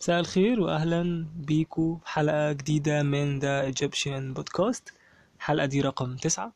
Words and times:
مساء 0.00 0.20
الخير 0.20 0.60
واهلا 0.60 1.26
بيكو. 1.36 1.96
في 1.96 2.08
حلقة 2.08 2.52
جديدة 2.52 3.02
من 3.02 3.38
The 3.38 3.60
Egyptian 3.60 4.34
Podcast 4.34 4.92
الحلقة 5.36 5.66
دي 5.66 5.80
رقم 5.80 6.16
تسعة. 6.16 6.52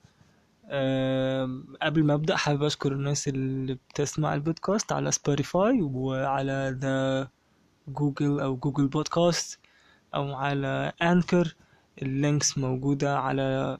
قبل 1.82 2.04
ما 2.04 2.14
أبدأ 2.14 2.36
حابب 2.36 2.62
أشكر 2.62 2.92
الناس 2.92 3.28
اللي 3.28 3.74
بتسمع 3.74 4.34
البودكاست 4.34 4.92
على 4.92 5.10
Spotify 5.12 5.82
وعلى 5.82 6.76
the 6.80 7.28
Google 7.88 8.40
أو 8.40 8.56
Google 8.56 8.88
Podcast 8.88 9.60
أو 10.14 10.34
على 10.34 10.92
Anchor 11.02 11.54
ال 12.02 12.11
links 12.11 12.58
موجودة 12.58 13.18
على 13.18 13.78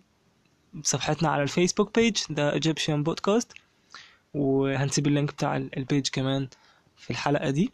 صفحتنا 0.82 1.28
على 1.28 1.42
ال 1.42 1.48
Facebook 1.48 1.94
page 1.98 2.16
The 2.32 2.52
Egyptian 2.52 3.02
Podcast 3.02 3.52
وهنسيب 4.34 5.06
ال 5.06 5.12
link 5.12 5.32
بتاع 5.32 5.56
ال 5.56 5.67
page 5.67 6.08
كمان 6.08 6.48
في 6.96 7.10
الحلقة 7.10 7.50
دي 7.50 7.72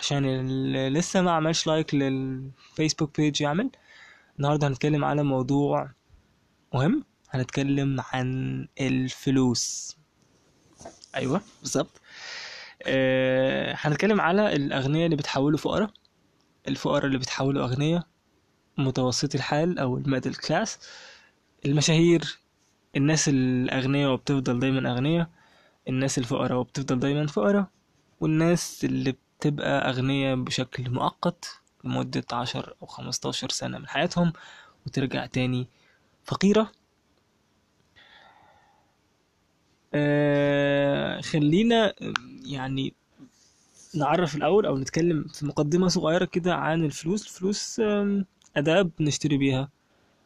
عشان 0.00 0.24
اللي 0.24 0.90
لسه 0.90 1.20
ما 1.22 1.30
عملش 1.30 1.66
like 1.66 1.94
لل 1.94 2.19
Facebook 2.19 3.20
page 3.20 3.40
يعمل. 3.42 3.70
النهارده 4.38 4.66
هنتكلم 4.68 5.04
على 5.04 5.22
موضوع 5.22 5.90
مهم 6.74 7.04
هنتكلم 7.30 8.00
عن 8.12 8.68
الفلوس. 8.80 9.96
أيوه 11.16 11.40
بالظبط. 11.62 12.00
آه 12.82 13.74
هنتكلم 13.78 14.20
على 14.20 14.52
الاغنياء 14.56 15.04
اللي 15.04 15.16
بتحولوا 15.16 15.58
فقراء 15.58 15.90
الفقراء 16.68 17.06
اللي 17.06 17.18
بتحولوا 17.18 17.64
اغنياء 17.64 18.06
متوسط 18.78 19.34
الحال 19.34 19.78
أو 19.78 19.96
ال 19.96 20.01
middle 20.01 20.34
class. 20.34 20.78
المشاهير 21.66 22.38
الناس 22.96 23.28
الأغنياء 23.28 24.10
وبتفضل 24.12 24.60
دايما 24.60 24.92
أغنياء. 24.92 25.30
الناس 25.90 26.18
الفقراء 26.18 26.58
وبتفضل 26.58 26.98
دايما 27.00 27.26
فقراء 27.26 27.66
والناس 28.20 28.84
اللي 28.84 29.14
بتبقى 29.40 29.88
أغنياء 29.90 30.36
بشكل 30.36 30.90
مؤقت 30.90 31.60
لمدة 31.84 32.24
عشر 32.32 32.74
أو 32.82 32.86
خمستاشر 32.86 33.48
سنة 33.50 33.78
من 33.78 33.88
حياتهم 33.88 34.32
وترجع 34.86 35.26
تاني 35.26 35.66
فقيرة. 36.24 36.72
آه 39.94 41.20
خلينا 41.20 41.94
يعني 42.44 42.94
نعرف 43.94 44.36
الأول 44.36 44.66
أو 44.66 44.78
نتكلم 44.78 45.24
في 45.24 45.46
مقدمة 45.46 45.88
صغيرة 45.88 46.24
كده 46.24 46.54
عن 46.54 46.84
الفلوس. 46.84 47.26
الفلوس 47.26 47.80
أداة 48.56 48.82
بنشتري 48.98 49.36
بيها 49.38 49.68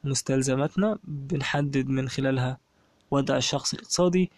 مستلزماتنا 0.04 0.98
بنحدد 1.04 1.88
من 1.88 2.08
خلالها 2.08 2.58
وضع 3.10 3.36
الشخص 3.36 3.74
الاقتصادي 3.74 4.30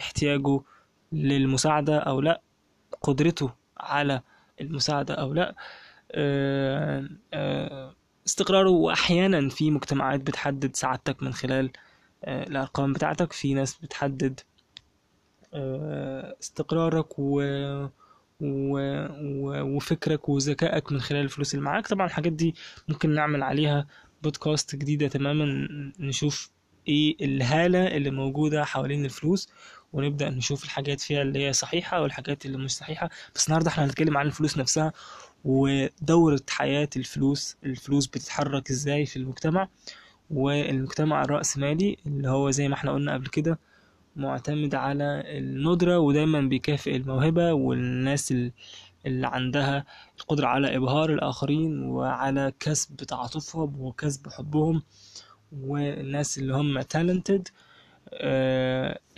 احتياجه 0.00 0.60
للمساعدة 1.14 1.98
أو 1.98 2.20
لأ 2.20 2.40
قدرته 3.02 3.52
على 3.76 4.20
المساعدة 4.60 5.14
أو 5.14 5.32
لأ 5.32 5.54
آه، 6.12 7.08
آه، 7.34 7.94
استقراره 8.26 8.70
وأحيانا 8.70 9.48
في 9.48 9.70
مجتمعات 9.70 10.20
بتحدد 10.20 10.76
سعادتك 10.76 11.22
من 11.22 11.32
خلال 11.32 11.70
آه، 12.24 12.42
الأرقام 12.42 12.92
بتاعتك 12.92 13.32
في 13.32 13.54
ناس 13.54 13.74
بتحدد 13.74 14.40
استقرارك 16.40 17.18
و... 17.18 17.42
و... 18.40 18.78
و... 19.20 19.76
وفكرك 19.76 20.28
وذكائك 20.28 20.92
من 20.92 21.00
خلال 21.00 21.20
الفلوس 21.20 21.54
اللي 21.54 21.64
معاك. 21.64 21.86
طبعا 21.86 22.06
الحاجات 22.06 22.32
دي 22.32 22.54
ممكن 22.88 23.10
نعمل 23.14 23.42
عليها 23.42 23.86
بودكاست 24.22 24.76
جديدة 24.76 25.08
تماما 25.08 25.68
نشوف 25.98 26.50
إيه 26.88 27.16
الهالة 27.24 27.86
اللي 27.86 28.10
موجودة 28.10 28.64
حوالين 28.64 29.04
الفلوس 29.04 29.48
ونبدأ 29.94 30.30
نشوف 30.30 30.64
الحاجات 30.64 31.00
فيها 31.00 31.22
اللي 31.22 31.46
هي 31.46 31.52
صحيحة 31.52 32.02
والحاجات 32.02 32.46
اللي 32.46 32.58
مش 32.58 32.70
صحيحة. 32.76 33.10
بس 33.34 33.46
النهاردة 33.46 33.68
إحنا 33.70 33.84
هنتكلم 33.84 34.16
عن 34.18 34.26
الفلوس 34.26 34.58
نفسها 34.58 34.92
ودورة 35.44 36.40
حياة 36.50 36.88
الفلوس 36.96 37.56
الفلوس 37.64 38.06
بتتحرك 38.06 38.70
إزاي 38.70 39.06
في 39.06 39.16
المجتمع. 39.16 39.68
والمجتمع 40.30 41.22
الرأسمالي 41.24 41.96
اللي 42.06 42.28
هو 42.28 42.50
زي 42.50 42.68
ما 42.68 42.74
إحنا 42.74 42.92
قلنا 42.92 43.14
قبل 43.14 43.26
كده 43.26 43.58
معتمد 44.16 44.74
على 44.74 45.22
الندرة 45.26 45.98
ودايما 45.98 46.40
بيكافئ 46.40 46.96
الموهبة 46.96 47.52
والناس 47.52 48.32
ال- 48.32 48.52
اللي 49.06 49.26
عندها 49.26 49.84
القدرة 50.20 50.46
على 50.46 50.76
إبهار 50.76 51.12
الآخرين 51.12 51.82
وعلى 51.82 52.52
كسب 52.60 52.96
تعاطفهم 52.96 53.80
وكسب 53.80 54.28
حبهم 54.28 54.82
والناس 55.52 56.38
اللي 56.38 56.54
هم 56.54 56.80
talented. 56.82 57.42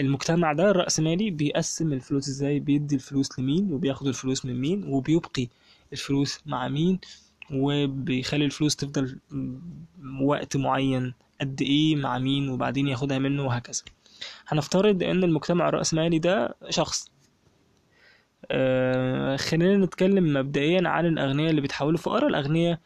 المجتمع 0.00 0.52
ده 0.52 0.70
الرأسمالي 0.70 1.30
بيقسم 1.30 1.92
الفلوس 1.92 2.28
إزاي؟ 2.28 2.60
بيدي 2.60 2.94
الفلوس 2.94 3.38
لمين 3.38 3.72
وبياخد 3.72 4.06
الفلوس 4.06 4.46
من 4.46 4.60
مين 4.60 4.84
وبيبقي 4.88 5.48
الفلوس 5.92 6.40
مع 6.46 6.68
مين 6.68 6.98
وبيخلي 7.52 8.44
الفلوس 8.44 8.76
تفضل 8.76 9.18
وقت 10.22 10.56
معين 10.56 11.14
قد 11.40 11.62
إيه 11.62 11.96
مع 11.96 12.18
مين 12.18 12.48
وبعدين 12.48 12.88
ياخدها 12.88 13.18
منه 13.18 13.46
وهكذا. 13.46 13.82
هنفترض 14.48 15.02
ان 15.02 15.24
المجتمع 15.24 15.68
الرأسمالي 15.68 16.18
ده 16.18 16.54
شخص. 16.68 17.10
آه، 18.50 19.36
خلينا 19.36 19.76
نتكلم 19.86 20.32
مبدئيا 20.34 20.88
عن 20.88 21.06
الأغنياء 21.06 21.50
اللي 21.50 21.60
بيتحولوا 21.60 21.98
فقراء. 21.98 22.26
الأغنياء 22.26 22.78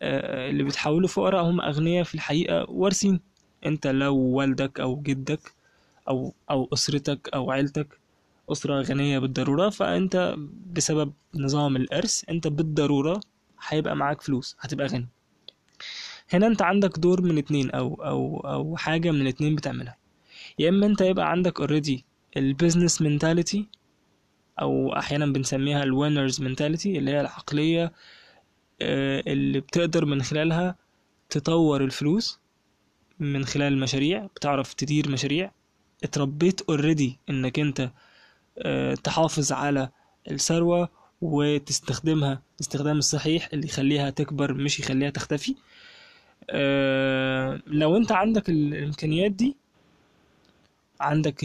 آه، 0.00 0.50
اللي 0.50 0.62
بيتحولوا 0.62 1.08
فقراء 1.08 1.44
هم 1.44 1.60
أغنياء 1.60 2.04
في 2.04 2.14
الحقيقة 2.14 2.70
وارثين. 2.70 3.20
انت 3.66 3.86
لو 3.86 4.16
والدك 4.16 4.80
أو 4.80 5.02
جدك 5.02 5.52
أو 6.08 6.32
أو 6.50 6.68
اسرتك 6.72 7.28
أو 7.34 7.50
عيلتك 7.50 7.98
اسرة 8.52 8.82
غنية 8.82 9.18
بالضرورة 9.18 9.68
فانت 9.70 10.36
بسبب 10.72 11.12
نظام 11.34 11.76
الارث 11.76 12.24
انت 12.30 12.46
بالضرورة 12.48 13.20
هيبقى 13.68 13.96
معاك 13.96 14.20
فلوس 14.20 14.56
هتبقى 14.60 14.86
غني. 14.86 15.08
هنا 16.32 16.46
انت 16.46 16.62
عندك 16.62 16.98
دور 16.98 17.22
من 17.22 17.38
اتنين 17.38 17.70
أو 17.70 17.94
أو 17.94 18.40
أو 18.40 18.76
حاجة 18.76 19.10
من 19.10 19.20
الاتنين 19.20 19.56
بتعملها. 19.56 19.96
يا 20.58 20.68
اما 20.68 20.86
انت 20.86 21.00
يبقى 21.00 21.30
عندك 21.30 21.60
already 21.60 22.04
ال 22.36 22.43
business 22.43 23.02
mentality 23.02 23.66
أو 24.60 24.92
أحيانا 24.96 25.26
بنسميها 25.26 25.82
ال 25.82 25.89
winners 25.89 26.40
mentality 26.40 26.98
اللي 26.98 27.10
هي 27.10 27.20
العقلية 27.20 27.92
آه، 28.82 29.22
اللي 29.26 29.60
بتقدر 29.60 30.04
من 30.04 30.22
خلالها 30.22 30.76
تطور 31.30 31.84
الفلوس. 31.84 32.39
من 33.20 33.44
خلال 33.44 33.72
المشاريع 33.72 34.26
بتعرف 34.36 34.74
تدير 34.74 35.08
مشاريع. 35.10 35.50
اتربيت 36.04 36.60
already 36.68 37.18
إنك 37.30 37.58
أنت 37.58 37.90
آه، 38.58 38.94
تحافظ 38.94 39.52
على 39.52 39.88
الثروة 40.30 40.88
وتستخدمها 41.22 42.42
الاستخدام 42.56 42.98
الصحيح 42.98 43.48
اللي 43.52 43.66
يخليها 43.66 44.10
تكبر 44.10 44.54
مش 44.54 44.80
يخليها 44.80 45.10
تختفي. 45.10 45.54
آه، 46.50 47.60
لو 47.66 47.96
أنت 47.96 48.12
عندك 48.12 48.48
ال- 48.48 48.74
الإمكانيات 48.74 49.30
دي 49.32 49.56
عندك 51.00 51.36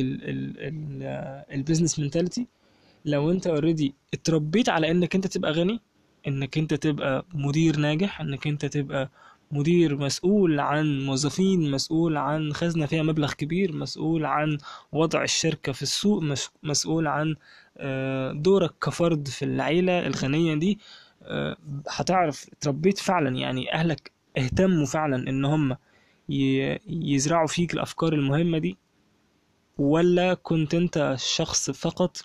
ال 1.52 1.57
business 1.57 2.00
mentality 2.00 2.48
لو 3.06 3.32
أنت 3.32 3.48
already 3.48 3.94
اتربيت 4.14 4.70
على 4.70 4.92
إنك 4.92 5.16
أنت 5.16 5.28
تبقى 5.28 5.52
غني 5.52 5.80
إنك 6.28 6.58
أنت 6.58 6.74
تبقى 6.74 7.26
مدير 7.34 7.78
ناجح 7.78 8.22
إنك 8.22 8.48
أنت 8.48 8.66
تبقى 8.66 9.10
مدير 9.56 9.96
مسؤول 9.98 10.60
عن 10.60 11.06
موظفين 11.06 11.72
مسؤول 11.72 12.18
عن 12.18 12.54
خزنة 12.54 12.86
فيها 12.86 13.04
مبلغ 13.04 13.34
كبير 13.34 13.72
مسؤول 13.76 14.26
عن 14.26 14.58
وضع 14.92 15.24
الشركة 15.24 15.72
في 15.72 15.82
السوق 15.82 16.22
مس- 16.24 16.52
مسؤول 16.64 17.08
عن 17.08 17.36
آه، 17.78 18.32
دورك 18.32 18.74
كفرد 18.82 19.28
في 19.28 19.46
العيلة 19.46 20.08
الغنية 20.08 20.56
دي. 20.56 20.80
آه، 21.24 21.58
هتعرف 21.90 22.46
اتربيت 22.54 22.98
فعلا 22.98 23.36
يعني 23.38 23.74
أهلك 23.74 24.12
اهتموا 24.38 24.86
فعلا 24.86 25.30
إن 25.30 25.46
هم 25.46 25.78
يزرعوا 26.90 27.48
فيك 27.48 27.74
الأفكار 27.74 28.14
المهمة 28.14 28.58
دي؟ 28.58 28.78
ولا 29.78 30.34
كنت 30.34 30.74
أنت 30.76 31.16
شخص 31.20 31.72
فقط 31.72 32.18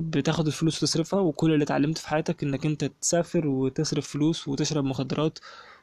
بتاخد 0.00 0.46
الفلوس 0.46 0.76
وتصرفها 0.82 1.20
وكل 1.20 1.52
اللي 1.52 1.64
اتعلمته 1.64 2.00
في 2.00 2.08
حياتك 2.08 2.42
إنك 2.42 2.66
أنت 2.66 2.84
تسافر 2.84 3.46
وتصرف 3.46 4.08
فلوس 4.08 4.48
وتشرب 4.48 4.84
مخدرات 4.84 5.38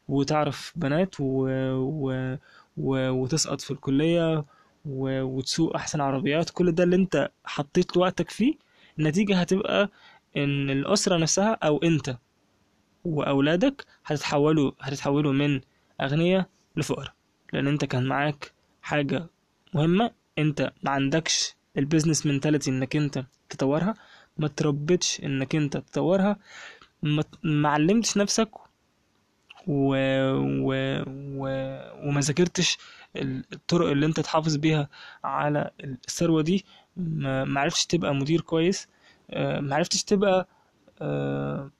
وتعرف 0.08 0.74
بنات 0.76 1.16
و... 1.20 1.48
و... 1.76 2.38
و... 2.78 3.10
وتسقط 3.10 3.62
في 3.62 3.72
الكلية 3.72 4.46
و... 4.86 5.22
وتسوق 5.22 5.76
أحسن 5.76 6.02
عربيات. 6.02 6.50
كل 6.50 6.72
ده 6.72 6.84
اللي 6.84 6.96
أنت 6.96 7.30
حطيت 7.46 7.98
وقتك 7.98 8.30
فيه 8.30 8.54
النتيجة 9.00 9.40
هتبقى 9.40 9.90
إن 10.38 10.70
الأسرة 10.70 11.18
نفسها 11.18 11.54
أو 11.64 11.78
أنت 11.78 12.18
وأولادك 13.06 13.86
هتتحولوا 14.06 14.72
هتتحولوا 14.82 15.34
من 15.34 15.62
أغنياء 16.02 16.46
لفقراء. 16.76 17.14
لأن 17.54 17.68
أنت 17.68 17.86
كان 17.86 18.06
معاك 18.06 18.52
حاجة 18.82 19.28
مهمة 19.74 20.12
أنت 20.40 20.74
ما 20.84 20.92
عندكش 20.92 21.56
ال 21.78 21.83
business 21.83 22.26
mentality 22.26 22.72
إنك 22.72 22.96
أنت 22.96 23.26
تطورها 23.50 23.94
ما 24.38 24.48
تربتش 24.48 25.22
إنك 25.24 25.56
أنت 25.56 25.78
تطورها 25.78 26.38
ما 27.44 27.70
علمتش 27.70 28.18
نفسك 28.18 28.50
و... 29.68 29.96
و... 30.36 30.74
و... 31.38 31.48
وما 32.08 32.22
ذاكرتش 32.22 32.78
الطرق 33.16 33.88
اللي 33.90 34.06
انت 34.06 34.20
تحافظ 34.20 34.56
بيها 34.56 34.90
على 35.24 35.72
الثروة 35.84 36.42
دي. 36.42 36.66
ما 36.98 37.44
ما 37.44 37.62
عرفتش 37.62 37.86
تبقى 37.86 38.16
مدير 38.16 38.42
كويس 38.42 38.88
آه، 39.32 39.60
معرفتش 39.60 40.04
تبقى 40.04 40.48
آه، 41.02 41.72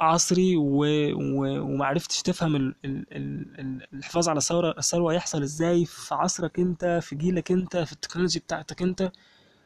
عصري 0.00 0.56
و... 0.56 0.84
و... 1.14 1.60
ومعرفتش 1.60 2.22
تفهم 2.22 2.56
ال... 2.56 2.74
ال... 2.84 3.06
ال... 3.12 3.60
ال- 3.60 3.86
الحفاظ 3.94 4.28
على 4.28 4.38
الثروة 4.38 4.74
الثروة 4.78 5.14
يحصل 5.14 5.42
إزاي 5.42 5.84
في 5.84 6.14
عصرك 6.14 6.58
انت 6.58 6.98
في 7.02 7.16
جيلك 7.16 7.52
انت 7.52 7.76
في 7.76 7.92
التكنولوجي 7.92 8.38
بتاعتك 8.40 8.82
انت. 8.82 9.12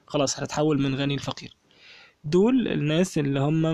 خلاص 0.07 0.39
هتتحول 0.41 0.83
من 0.83 0.95
غني 0.95 1.17
لفقير. 1.17 1.57
دول 2.25 2.69
الناس 2.69 3.19
اللي 3.19 3.41
هم 3.41 3.67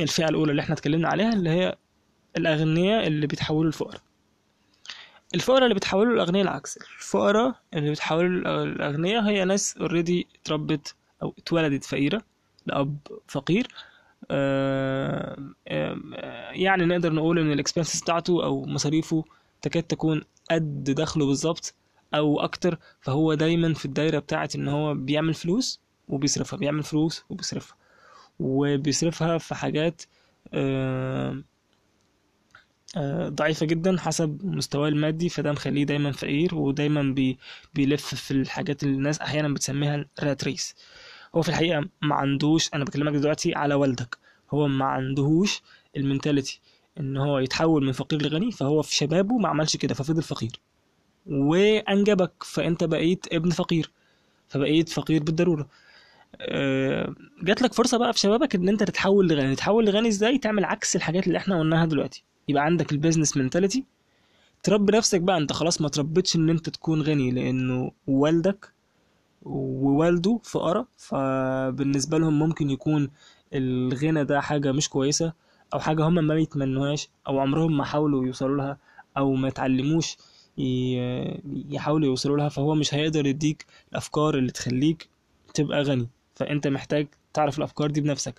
الفئة 0.00 0.28
الأولى 0.28 0.50
اللي 0.50 0.62
إحنا 0.62 0.74
اتكلمنا 0.74 1.08
عليها 1.08 1.32
اللي 1.32 1.50
هي 1.50 1.76
الأغنياء 2.36 3.06
اللي 3.06 3.26
بيتحولوا 3.26 3.70
لفقراء 3.70 4.00
الفقراء 5.34 5.62
اللي 5.62 5.74
بيتحولوا 5.74 6.12
للأغنياء 6.14 6.44
العكس. 6.44 6.76
الفقراء 6.76 7.54
اللي 7.74 7.88
بيتحولوا 7.88 8.64
للأغنياء 8.64 9.22
هي 9.24 9.44
ناس 9.44 9.76
already 9.76 10.26
اتربت 10.42 10.94
أو 11.22 11.34
اتولدت 11.38 11.84
فقيرة 11.84 12.22
لأب 12.66 12.96
فقير. 13.28 13.66
آم، 14.30 15.54
آه، 15.68 16.50
يعني 16.50 16.84
نقدر 16.84 17.12
نقول 17.12 17.38
إن 17.38 17.52
ال 17.52 17.57
expenses 17.57 18.00
بتاعته 18.02 18.44
أو 18.44 18.66
مصاريفه 18.66 19.24
تكاد 19.62 19.82
تكون 19.82 20.22
قد 20.50 20.84
دخله 20.84 21.26
بالظبط 21.26 21.74
أو 22.14 22.40
أكتر. 22.40 22.78
فهو 23.00 23.34
دايما 23.34 23.74
في 23.74 23.84
الدايرة 23.84 24.18
بتاعت 24.18 24.54
إن 24.54 24.68
هو 24.68 24.94
بيعمل 24.94 25.34
فلوس 25.34 25.80
وبيصرفها 26.08 26.56
بيعمل 26.58 26.82
فلوس 26.82 27.24
وبيصرفها. 27.30 27.76
وبيصرفها 28.40 29.38
في 29.38 29.54
حاجات 29.54 30.02
آه، 30.54 31.42
ضعيفة 33.28 33.66
جدا 33.66 33.96
حسب 33.98 34.40
مستواه 34.44 34.88
المادي 34.88 35.28
فده 35.28 35.52
مخليه 35.52 35.84
دايما 35.84 36.12
فقير 36.12 36.54
ودايما 36.54 37.02
بي 37.02 37.38
بيلف 37.74 38.14
في 38.14 38.30
الحاجات 38.30 38.82
اللي 38.82 38.94
الناس 38.96 39.20
أحيانا 39.20 39.48
بتسميها 39.48 40.04
rat 40.22 40.44
race. 40.44 40.74
هو 41.34 41.42
في 41.42 41.48
الحقيقة 41.48 41.88
ما 42.02 42.14
عندوش 42.14 42.70
أنا 42.74 42.84
بكلمك 42.84 43.12
دلوقتي 43.12 43.54
على 43.54 43.74
والدك 43.74 44.18
هو 44.50 44.68
ما 44.68 44.84
عندهوش 44.84 45.62
ال 45.96 46.02
mentality 46.02 46.60
إن 47.00 47.16
هو 47.16 47.38
يتحول 47.38 47.84
من 47.84 47.92
فقير 47.92 48.22
لغني 48.22 48.52
فهو 48.52 48.82
في 48.82 48.94
شبابه 48.94 49.38
ما 49.38 49.48
عملش 49.48 49.76
كده 49.76 49.94
ففضل 49.94 50.22
فقير. 50.22 50.60
وأنجبك 51.26 52.32
فأنت 52.44 52.84
بقيت 52.84 53.26
ابن 53.32 53.50
فقير 53.50 53.90
فبقيت 54.48 54.88
فقير 54.88 55.22
بالضرورة. 55.22 55.68
آه، 56.40 57.14
جات 57.42 57.62
لك 57.62 57.72
فرصة 57.74 57.98
بقى 57.98 58.12
في 58.12 58.18
شبابك 58.18 58.54
إن 58.54 58.68
أنت 58.68 58.82
تتحول 58.82 59.28
لغني 59.28 59.54
تتحول 59.54 59.86
لغني 59.86 60.08
إزاي؟ 60.08 60.38
تعمل 60.38 60.64
عكس 60.64 60.96
الحاجات 60.96 61.26
اللي 61.26 61.38
إحنا 61.38 61.58
قلناها 61.60 61.86
دلوقتي. 61.86 62.24
يبقى 62.48 62.64
عندك 62.64 62.92
ال 62.92 62.97
business 62.97 63.36
mentality 63.36 63.84
تربي 64.62 64.96
نفسك 64.96 65.20
بقى 65.20 65.36
انت 65.38 65.52
خلاص 65.52 65.80
ما 65.80 65.88
تربيتش 65.88 66.36
ان 66.36 66.50
انت 66.50 66.68
تكون 66.70 67.02
غني 67.02 67.30
لأنه 67.30 67.90
والدك 68.06 68.72
ووالده 69.42 70.40
فقراء 70.44 70.86
فبالنسبة 70.96 72.18
لهم 72.18 72.38
ممكن 72.38 72.70
يكون 72.70 73.10
الغنى 73.54 74.24
ده 74.24 74.40
حاجة 74.40 74.72
مش 74.72 74.88
كويسة 74.88 75.32
أو 75.74 75.78
حاجة 75.80 76.08
هم 76.08 76.14
ما 76.14 76.34
يتمنوهاش 76.34 77.08
أو 77.28 77.38
عمرهم 77.40 77.76
ما 77.76 77.84
حاولوا 77.84 78.26
يوصلوا 78.26 78.56
لها 78.56 78.78
أو 79.16 79.34
ما 79.34 79.48
اتعلموش 79.48 80.16
ي- 80.58 81.40
يحاولوا 81.70 82.06
يوصلوا 82.08 82.36
لها 82.36 82.48
فهو 82.48 82.74
مش 82.74 82.94
هيقدر 82.94 83.26
يديك 83.26 83.66
الأفكار 83.92 84.38
اللي 84.38 84.52
تخليك 84.52 85.08
تبقى 85.54 85.82
غني. 85.82 86.08
فأنت 86.34 86.66
محتاج 86.66 87.06
تعرف 87.34 87.58
الأفكار 87.58 87.90
دي 87.90 88.00
بنفسك. 88.00 88.34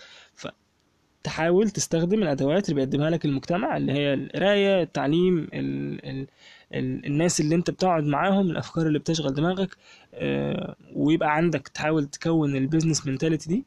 فتحاول 1.23 1.69
تستخدم 1.69 2.23
الأدوات 2.23 2.69
اللي 2.69 2.75
بيقدمها 2.75 3.09
لك 3.09 3.25
المجتمع 3.25 3.77
اللي 3.77 3.91
هي 3.91 4.13
القراية 4.13 4.83
التعليم 4.83 5.37
ال 5.53 6.05
ال 6.09 6.27
ال 6.73 7.05
الناس 7.05 7.39
اللي 7.41 7.55
انت 7.55 7.69
بتقعد 7.71 8.03
معاهم 8.03 8.51
الأفكار 8.51 8.87
اللي 8.87 8.99
بتشغل 8.99 9.33
دماغك 9.33 9.75
آه، 10.13 10.75
ويبقى 10.95 11.35
عندك 11.35 11.67
تحاول 11.67 12.05
تكون 12.05 12.55
ال 12.55 12.61
business 12.61 13.07
mentality 13.07 13.49
دي 13.49 13.65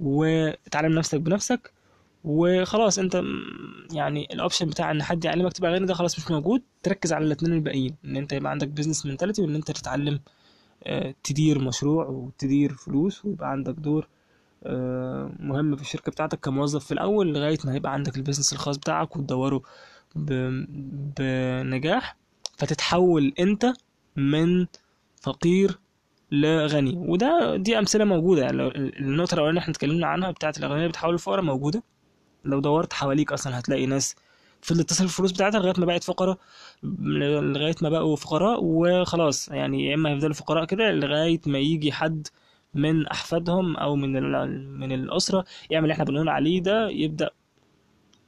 وتعلم 0.00 0.92
نفسك 0.92 1.20
بنفسك 1.20 1.72
وخلاص 2.24 2.98
انت 2.98 3.22
يعني 3.92 4.28
ال 4.32 4.37
option 4.37 4.66
بتاع 4.66 4.90
إن 4.90 5.02
حد 5.02 5.24
يعلمك 5.24 5.52
تبقى 5.52 5.72
غني 5.72 5.86
ده 5.86 5.94
خلاص 5.94 6.18
مش 6.18 6.30
موجود 6.30 6.62
تركز 6.82 7.12
على 7.12 7.24
الاثنين 7.24 7.52
الباقيين 7.52 7.96
إن 8.04 8.16
انت 8.16 8.32
يبقى 8.32 8.50
عندك 8.50 8.68
business 8.68 9.06
mentality 9.06 9.42
وإن 9.42 9.54
انت 9.54 9.70
تتعلم 9.70 10.20
آه، 10.84 11.14
تدير 11.24 11.58
مشروع 11.58 12.06
وتدير 12.06 12.72
فلوس 12.74 13.24
ويبقى 13.24 13.50
عندك 13.50 13.74
دور 13.74 14.08
مهم 15.40 15.76
في 15.76 15.82
الشركة 15.82 16.12
بتاعتك 16.12 16.40
كموظف 16.40 16.84
في 16.84 16.92
الأول 16.92 17.32
لغاية 17.34 17.58
ما 17.64 17.76
يبقى 17.76 17.92
عندك 17.92 18.16
ال 18.16 18.20
business 18.20 18.52
الخاص 18.52 18.76
بتاعك 18.76 19.16
وتدوره 19.16 19.62
بنجاح 21.18 22.16
فتتحول 22.58 23.32
أنت 23.38 23.72
من 24.16 24.66
فقير 25.22 25.78
لغني. 26.32 26.94
وده 26.96 27.56
دي 27.56 27.78
أمثلة 27.78 28.04
موجودة. 28.04 28.42
يعني 28.42 28.66
النقطة 28.76 29.34
الأولانية 29.34 29.50
اللي 29.50 29.60
إحنا 29.60 29.72
اتكلمنا 29.72 30.06
عنها 30.06 30.30
بتاعت 30.30 30.58
الأغنياء 30.58 30.78
اللي 30.78 30.88
بتحول 30.88 31.14
لفقراء 31.14 31.42
موجودة. 31.42 31.82
لو 32.44 32.60
دورت 32.60 32.92
حواليك 32.92 33.32
أصلا 33.32 33.58
هتلاقي 33.58 33.86
ناس 33.86 34.16
فضلت 34.62 34.88
تصرف 34.90 35.08
الفلوس 35.10 35.32
بتاعتها 35.32 35.58
لغاية 35.60 35.74
ما 35.78 35.86
بقت 35.86 36.04
فقراء 36.04 36.38
لغاية 36.82 37.74
ما 37.82 37.88
بقوا 37.88 38.16
فقراء 38.16 38.58
وخلاص. 38.62 39.48
يعني 39.48 39.86
يا 39.86 39.94
إما 39.94 40.10
هيفضلوا 40.10 40.34
فقراء 40.34 40.64
كده 40.64 40.90
لغاية 40.92 41.40
ما 41.46 41.58
يجي 41.58 41.92
حد 41.92 42.28
من 42.74 43.06
أحفادهم 43.06 43.76
أو 43.76 43.96
من 43.96 44.12
من 44.80 44.92
الأسرة 44.92 45.44
يعمل 45.70 45.84
اللي 45.84 45.92
إحنا 45.92 46.04
بنقول 46.04 46.28
عليه 46.28 46.60
ده 46.62 46.88
يبدأ 46.88 47.30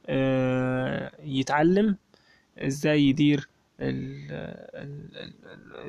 آه، 0.07 1.11
يتعلم 1.23 1.97
إزاي 2.57 3.03
يدير 3.03 3.47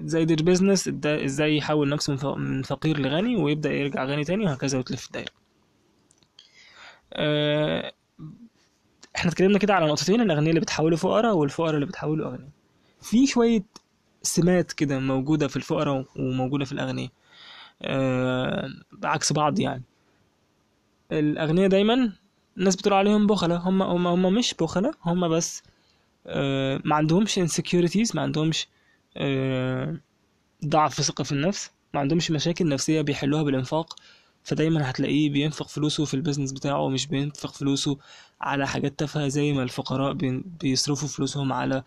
إزاي 0.05 0.23
يدير 0.23 0.43
بيزنس 0.43 0.91
إزاي 1.07 1.57
يحول 1.57 1.89
نفسه 1.89 2.35
من 2.37 2.63
فقير 2.63 2.99
لغني 3.01 3.37
ويبدأ 3.37 3.73
يرجع 3.73 4.05
غني 4.05 4.25
تاني 4.25 4.45
وهكذا 4.45 4.79
وتلف 4.79 5.07
الدايرة 5.07 5.31
آه، 7.13 7.93
إحنا 9.17 9.31
اتكلمنا 9.31 9.59
كده 9.59 9.75
على 9.75 9.87
نقطتين 9.87 10.21
الأغنياء 10.21 10.49
اللي 10.51 10.61
بتحولوا 10.61 10.97
فقراء 10.99 11.37
والفقراء 11.37 11.75
اللي 11.75 11.87
بتحولوا 11.87 12.27
أغنياء. 12.27 12.49
في 13.03 13.27
شوية 13.27 13.63
سمات 14.23 14.73
كده 14.73 14.99
موجودة 14.99 15.49
في 15.49 15.57
الفقراء 15.57 16.05
وموجودة 16.17 16.65
في 16.65 16.73
الأغنياء. 16.73 17.11
آه، 17.83 18.69
بعكس 18.93 19.33
بعض 19.33 19.61
يعني. 19.61 19.83
الأغنياء 21.13 21.69
دايما 21.69 22.13
الناس 22.59 22.77
بتقول 22.77 22.95
عليهم 22.95 23.27
بخلة. 23.27 23.57
هم 23.57 23.83
هم 23.83 24.07
هم 24.07 24.35
مش 24.35 24.55
بخلة. 24.55 24.95
هم 25.05 25.29
بس 25.29 25.63
آه، 26.27 26.81
ما 26.85 26.95
عندهمش 26.97 27.39
insecurities 27.39 28.15
ما 28.15 28.23
عندهمش 28.23 28.69
آه، 29.17 29.97
ضعف 30.67 30.95
ثقة 31.01 31.25
في 31.25 31.33
النفس 31.33 31.71
ما 31.95 32.01
عندهمش 32.01 32.31
مشاكل 32.31 32.69
نفسية 32.69 33.01
بيحلوها 33.01 33.43
بالإنفاق. 33.43 33.97
فدايما 34.45 34.91
هتلاقيه 34.91 35.31
بينفق 35.31 35.69
فلوسه 35.69 36.05
في 36.05 36.15
ال 36.15 36.19
business 36.19 36.53
بتاعه 36.53 36.81
ومش 36.81 37.07
بينفق 37.07 37.53
فلوسه 37.55 37.99
على 38.41 38.67
حاجات 38.69 38.99
تافهة 38.99 39.29
زي 39.29 39.53
ما 39.53 39.63
الفقراء 39.63 40.13
بي- 40.13 40.45
بيصرفوا 40.61 41.09
فلوسهم 41.09 41.53
على 41.53 41.83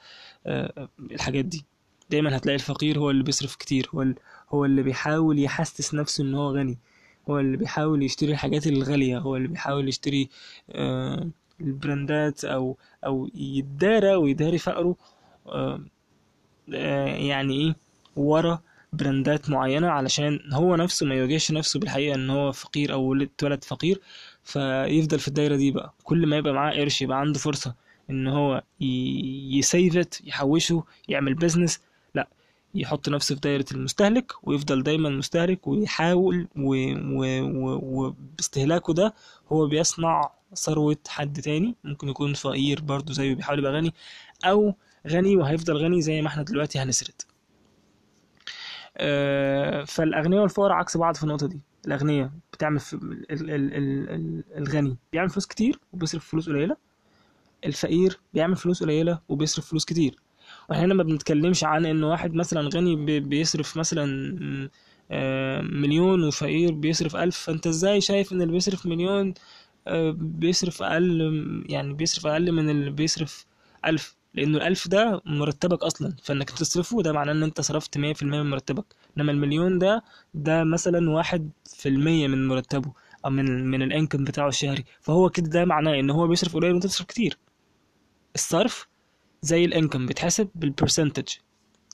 الحاجات 1.11 1.45
دي. 1.45 1.65
دايما 2.09 2.37
هتلاقي 2.37 2.55
الفقير 2.55 2.99
هو 2.99 3.09
اللي 3.09 3.23
بيصرف 3.23 3.55
كتير 3.55 3.89
هو 3.95 4.05
هو 4.49 4.65
اللي 4.65 4.83
بيحاول 4.83 5.39
يحسس 5.39 5.93
نفسه 5.93 6.23
إن 6.23 6.35
هو 6.35 6.51
غني 6.57 6.77
هو 7.29 7.39
اللي 7.39 7.57
بيحاول 7.57 8.03
يشتري 8.03 8.31
الحاجات 8.31 8.67
الغالية 8.67 9.17
هو 9.17 9.35
اللي 9.35 9.47
بيحاول 9.47 9.87
يشتري 9.89 10.29
آه، 10.71 11.27
ال 11.61 11.73
brandات 11.73 12.45
أو 12.45 12.77
أو 13.05 13.29
يدارى 13.35 14.15
ويداري 14.15 14.57
فقره 14.57 14.95
آه، 15.47 15.81
آه، 16.73 17.05
يعني 17.07 17.53
إيه 17.61 17.75
ورا 18.15 18.61
brandات 18.93 19.49
معينة 19.49 19.87
علشان 19.89 20.39
هو 20.53 20.75
نفسه 20.75 21.05
ما 21.05 21.15
يواجهش 21.15 21.51
نفسه 21.51 21.79
بالحقيقة 21.79 22.15
إن 22.15 22.29
هو 22.29 22.51
فقير 22.51 22.93
أو 22.93 23.01
ولد- 23.03 23.29
اتولد 23.37 23.63
فقير 23.63 24.01
فيفضل 24.43 25.19
في 25.19 25.27
الدايرة 25.27 25.55
دي 25.55 25.71
بقى. 25.71 25.93
كل 26.03 26.27
ما 26.27 26.37
يبقى 26.37 26.53
معاه 26.53 26.73
قرش 26.73 27.01
يبقى 27.01 27.19
عنده 27.19 27.39
فرصة 27.39 27.75
إن 28.09 28.27
هو 28.27 28.63
يsave 29.51 30.21
يحوشه 30.25 30.83
يعمل 31.09 31.33
business 31.33 31.79
يحط 32.75 33.09
نفسه 33.09 33.35
في 33.35 33.41
دايرة 33.41 33.65
المستهلك 33.71 34.31
ويفضل 34.43 34.83
دايما 34.83 35.09
مستهلك 35.09 35.67
ويحاول. 35.67 36.47
وباستهلاكه 37.85 38.93
ده 38.93 39.13
هو 39.51 39.67
بيصنع 39.67 40.31
ثروة 40.55 40.97
حد 41.07 41.41
تاني 41.41 41.75
ممكن 41.83 42.09
يكون 42.09 42.33
فقير 42.33 42.81
برضه 42.81 43.13
زيه 43.13 43.35
بيحاول 43.35 43.59
يبقى 43.59 43.71
غني 43.71 43.93
أو 44.45 44.75
غني 45.07 45.37
وهيفضل 45.37 45.77
غني 45.77 46.01
زي 46.01 46.21
ما 46.21 46.27
إحنا 46.27 46.43
دلوقتي 46.43 46.79
هنسرد 46.79 47.21
آه، 48.97 49.83
فالأغنياء 49.83 50.41
والفقراء 50.41 50.71
عكس 50.71 50.97
بعض 50.97 51.15
في 51.15 51.23
النقطة 51.23 51.47
دي 51.47 51.59
الأغنياء 51.87 52.31
بتعمل 52.53 52.79
في. 52.79 52.93
ال... 52.93 53.31
ال... 53.31 53.73
ال... 54.09 54.43
الغني 54.57 54.97
بيعمل 55.11 55.29
فلوس 55.29 55.45
كتير 55.45 55.79
وبيصرف 55.93 56.27
فلوس 56.29 56.49
قليلة 56.49 56.77
الفقير 57.65 58.19
بيعمل 58.33 58.55
فلوس 58.55 58.83
قليلة 58.83 59.19
وبيصرف 59.29 59.65
فلوس 59.69 59.85
كتير 59.85 60.15
وإحنا 60.69 60.93
ما 60.93 61.03
بنتكلمش 61.03 61.63
عن 61.63 61.85
ان 61.85 62.03
واحد 62.03 62.33
مثلا 62.33 62.69
غني 62.75 62.95
بي- 62.95 63.19
بيصرف 63.19 63.77
مثلا 63.77 64.69
آه، 65.11 65.61
مليون 65.61 66.23
وفقير 66.23 66.71
بيصرف 66.73 67.15
ألف 67.15 67.37
فأنت 67.37 67.67
إزاي 67.67 68.01
شايف 68.01 68.31
إن 68.33 68.41
اللي 68.41 68.53
بيصرف 68.53 68.85
مليون 68.85 69.33
آه، 69.87 70.11
بيصرف 70.19 70.83
أقل 70.83 71.65
يعني 71.69 71.93
بيصرف 71.93 72.27
أقل 72.27 72.51
من 72.51 72.69
اللي 72.69 72.91
بيصرف 72.91 73.45
ألف؟ 73.85 74.15
لأنه 74.33 74.57
الألف 74.57 74.87
ده 74.87 75.21
مرتبك 75.25 75.83
أصلا 75.83 76.13
فإنك 76.23 76.49
تصرفه 76.49 77.01
ده 77.01 77.11
معناه 77.13 77.31
إن 77.33 77.43
أنت 77.43 77.61
صرفت 77.61 77.97
مية 77.97 78.13
في 78.13 78.21
المية 78.23 78.41
من 78.41 78.49
مرتبك. 78.49 78.85
إنما 79.17 79.31
المليون 79.31 79.79
ده 79.79 80.03
ده 80.33 80.63
مثلا 80.63 81.09
واحد 81.11 81.49
في 81.65 81.89
المية 81.89 82.27
من 82.27 82.47
مرتبه 82.47 82.91
أو 83.25 83.29
من 83.29 83.67
من 83.71 83.81
ال 83.81 83.87
income 83.87 84.23
بتاعه 84.23 84.47
الشهري. 84.47 84.85
فهو 85.01 85.29
كده 85.29 85.47
ده 85.49 85.65
معناه 85.65 85.99
إن 85.99 86.09
هو 86.09 86.27
بيصرف 86.27 86.55
قليل 86.55 86.71
وأنت 86.71 86.85
بتصرف 86.85 87.07
كتير. 87.07 87.37
الصرف 88.35 88.87
زي 89.47 89.65
ال 89.65 89.71
income 89.71 90.05
بيتحسب 90.05 90.49
بال 90.55 90.67
percentage 90.67 91.27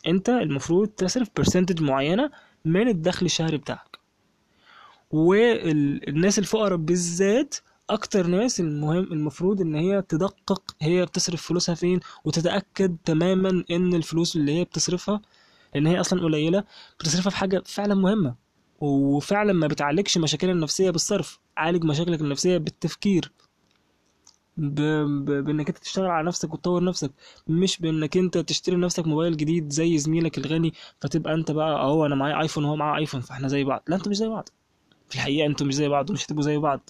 انت 0.07 0.29
المفروض 0.29 0.88
تصرف 0.88 1.27
percentage 1.38 1.82
معينة 1.81 2.31
من 2.65 2.88
الدخل 2.88 3.25
الشهري 3.25 3.57
بتاعك. 3.57 3.98
والناس 5.12 6.39
الفقراء 6.39 6.75
بالذات 6.77 7.55
أكتر 7.89 8.27
ناس 8.27 8.60
المهم 8.60 9.03
المفروض 9.03 9.62
إن 9.62 9.75
هي 9.75 10.01
تدقق 10.01 10.75
هي 10.81 11.05
بتصرف 11.05 11.41
فلوسها 11.41 11.75
فين 11.75 12.00
وتتأكد 12.25 12.98
تماما 13.05 13.63
إن 13.72 13.93
الفلوس 13.93 14.36
اللي 14.36 14.51
هي 14.60 14.63
بتصرفها 14.63 15.22
لأن 15.75 15.88
هي 15.88 16.00
أصلا 16.00 16.22
قليلة 16.24 16.63
بتصرفها 17.00 17.29
في 17.29 17.38
حاجة 17.38 17.63
فعلا 17.65 17.95
مهمة. 17.95 18.36
وفعلا 18.79 19.53
ما 19.53 19.67
بتعالجش 19.67 20.17
مشاكلها 20.17 20.53
النفسية 20.53 20.89
بالصرف 20.89 21.39
عالج 21.57 21.83
مشاكلك 21.86 22.22
النفسية 22.22 22.57
بالتفكير. 22.57 23.31
ب... 24.57 24.81
ب... 25.25 25.25
بإنك 25.45 25.67
أنت 25.67 25.77
تشتغل 25.77 26.05
على 26.05 26.27
نفسك 26.27 26.53
وتطور 26.53 26.83
نفسك 26.83 27.12
مش 27.48 27.77
بإنك 27.79 28.17
أنت 28.17 28.38
تشتري 28.38 28.75
لنفسك 28.75 29.07
موبايل 29.07 29.38
جديد 29.38 29.69
زي 29.69 29.98
زميلك 29.98 30.38
الغني 30.38 30.74
فتبقى 31.01 31.33
أنت 31.33 31.51
بقى 31.51 31.75
أهو 31.75 32.05
أنا 32.05 32.15
معايا 32.15 32.41
iPhone 32.42 32.65
وهو 32.65 32.75
معاه 32.75 33.00
iPhone 33.00 33.22
فإحنا 33.22 33.48
زي 33.48 33.63
بعض. 33.63 33.83
لا 33.88 33.95
أنتوا 33.95 34.10
مش 34.12 34.17
زي 34.17 34.27
بعض. 34.27 34.50
في 35.10 35.15
الحقيقة 35.15 35.45
أنتوا 35.45 35.67
مش 35.67 35.74
زي 35.75 35.88
بعض 35.89 36.10
ومش 36.10 36.25
هتبقوا 36.25 36.43
زي 36.43 36.57
بعض. 36.57 36.89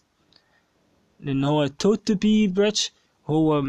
لأن 1.19 1.43
هو 1.43 1.67
to 1.67 1.95
to 1.95 2.15
be 2.15 2.53
rich 2.57 2.89
هو 3.29 3.63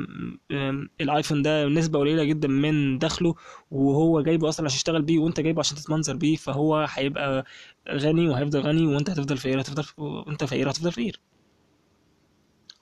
ال 1.00 1.06
iPhone 1.06 1.42
ده 1.42 1.68
نسبة 1.68 1.98
قليلة 1.98 2.24
جدا 2.24 2.48
من 2.48 2.98
دخله 2.98 3.34
وهو 3.70 4.20
جايبه 4.22 4.48
أصلا 4.48 4.66
عشان 4.66 4.76
يشتغل 4.76 5.02
بيه 5.02 5.18
وأنت 5.18 5.40
جايبه 5.40 5.60
عشان 5.60 5.76
تتمنظر 5.76 6.16
بيه 6.16 6.36
فهو 6.36 6.86
هيبقى 6.90 7.44
غني 7.90 8.28
وهيفضل 8.28 8.60
غني 8.60 8.86
وأنت 8.86 9.10
هتفضل 9.10 9.36
فقير 9.36 9.60
هتفضل 9.60 9.84
وأنت 9.98 10.44
فقير 10.44 10.70
هتفضل 10.70 10.92
فقير. 10.92 11.20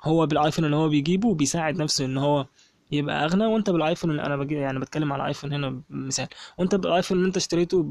هو 0.02 0.26
بال 0.26 0.36
iPhone 0.36 0.64
اللي 0.64 0.76
هو 0.76 0.88
بيجيبه 0.88 1.34
بيساعد 1.34 1.76
نفسه 1.82 2.04
إن 2.04 2.18
هو 2.18 2.46
يبقى 2.92 3.24
أغنى 3.24 3.46
وأنت 3.46 3.70
بالآيفون 3.70 4.10
اللي 4.10 4.22
أنا 4.22 4.36
بجي 4.36 4.54
يعني 4.54 4.78
بتكلم 4.78 5.12
على 5.12 5.26
آيفون 5.26 5.52
هنا 5.52 5.82
مثال. 5.90 6.28
وأنت 6.58 6.74
بالآيفون 6.74 7.16
اللي 7.18 7.26
أنت 7.28 7.36
اشتريته 7.36 7.84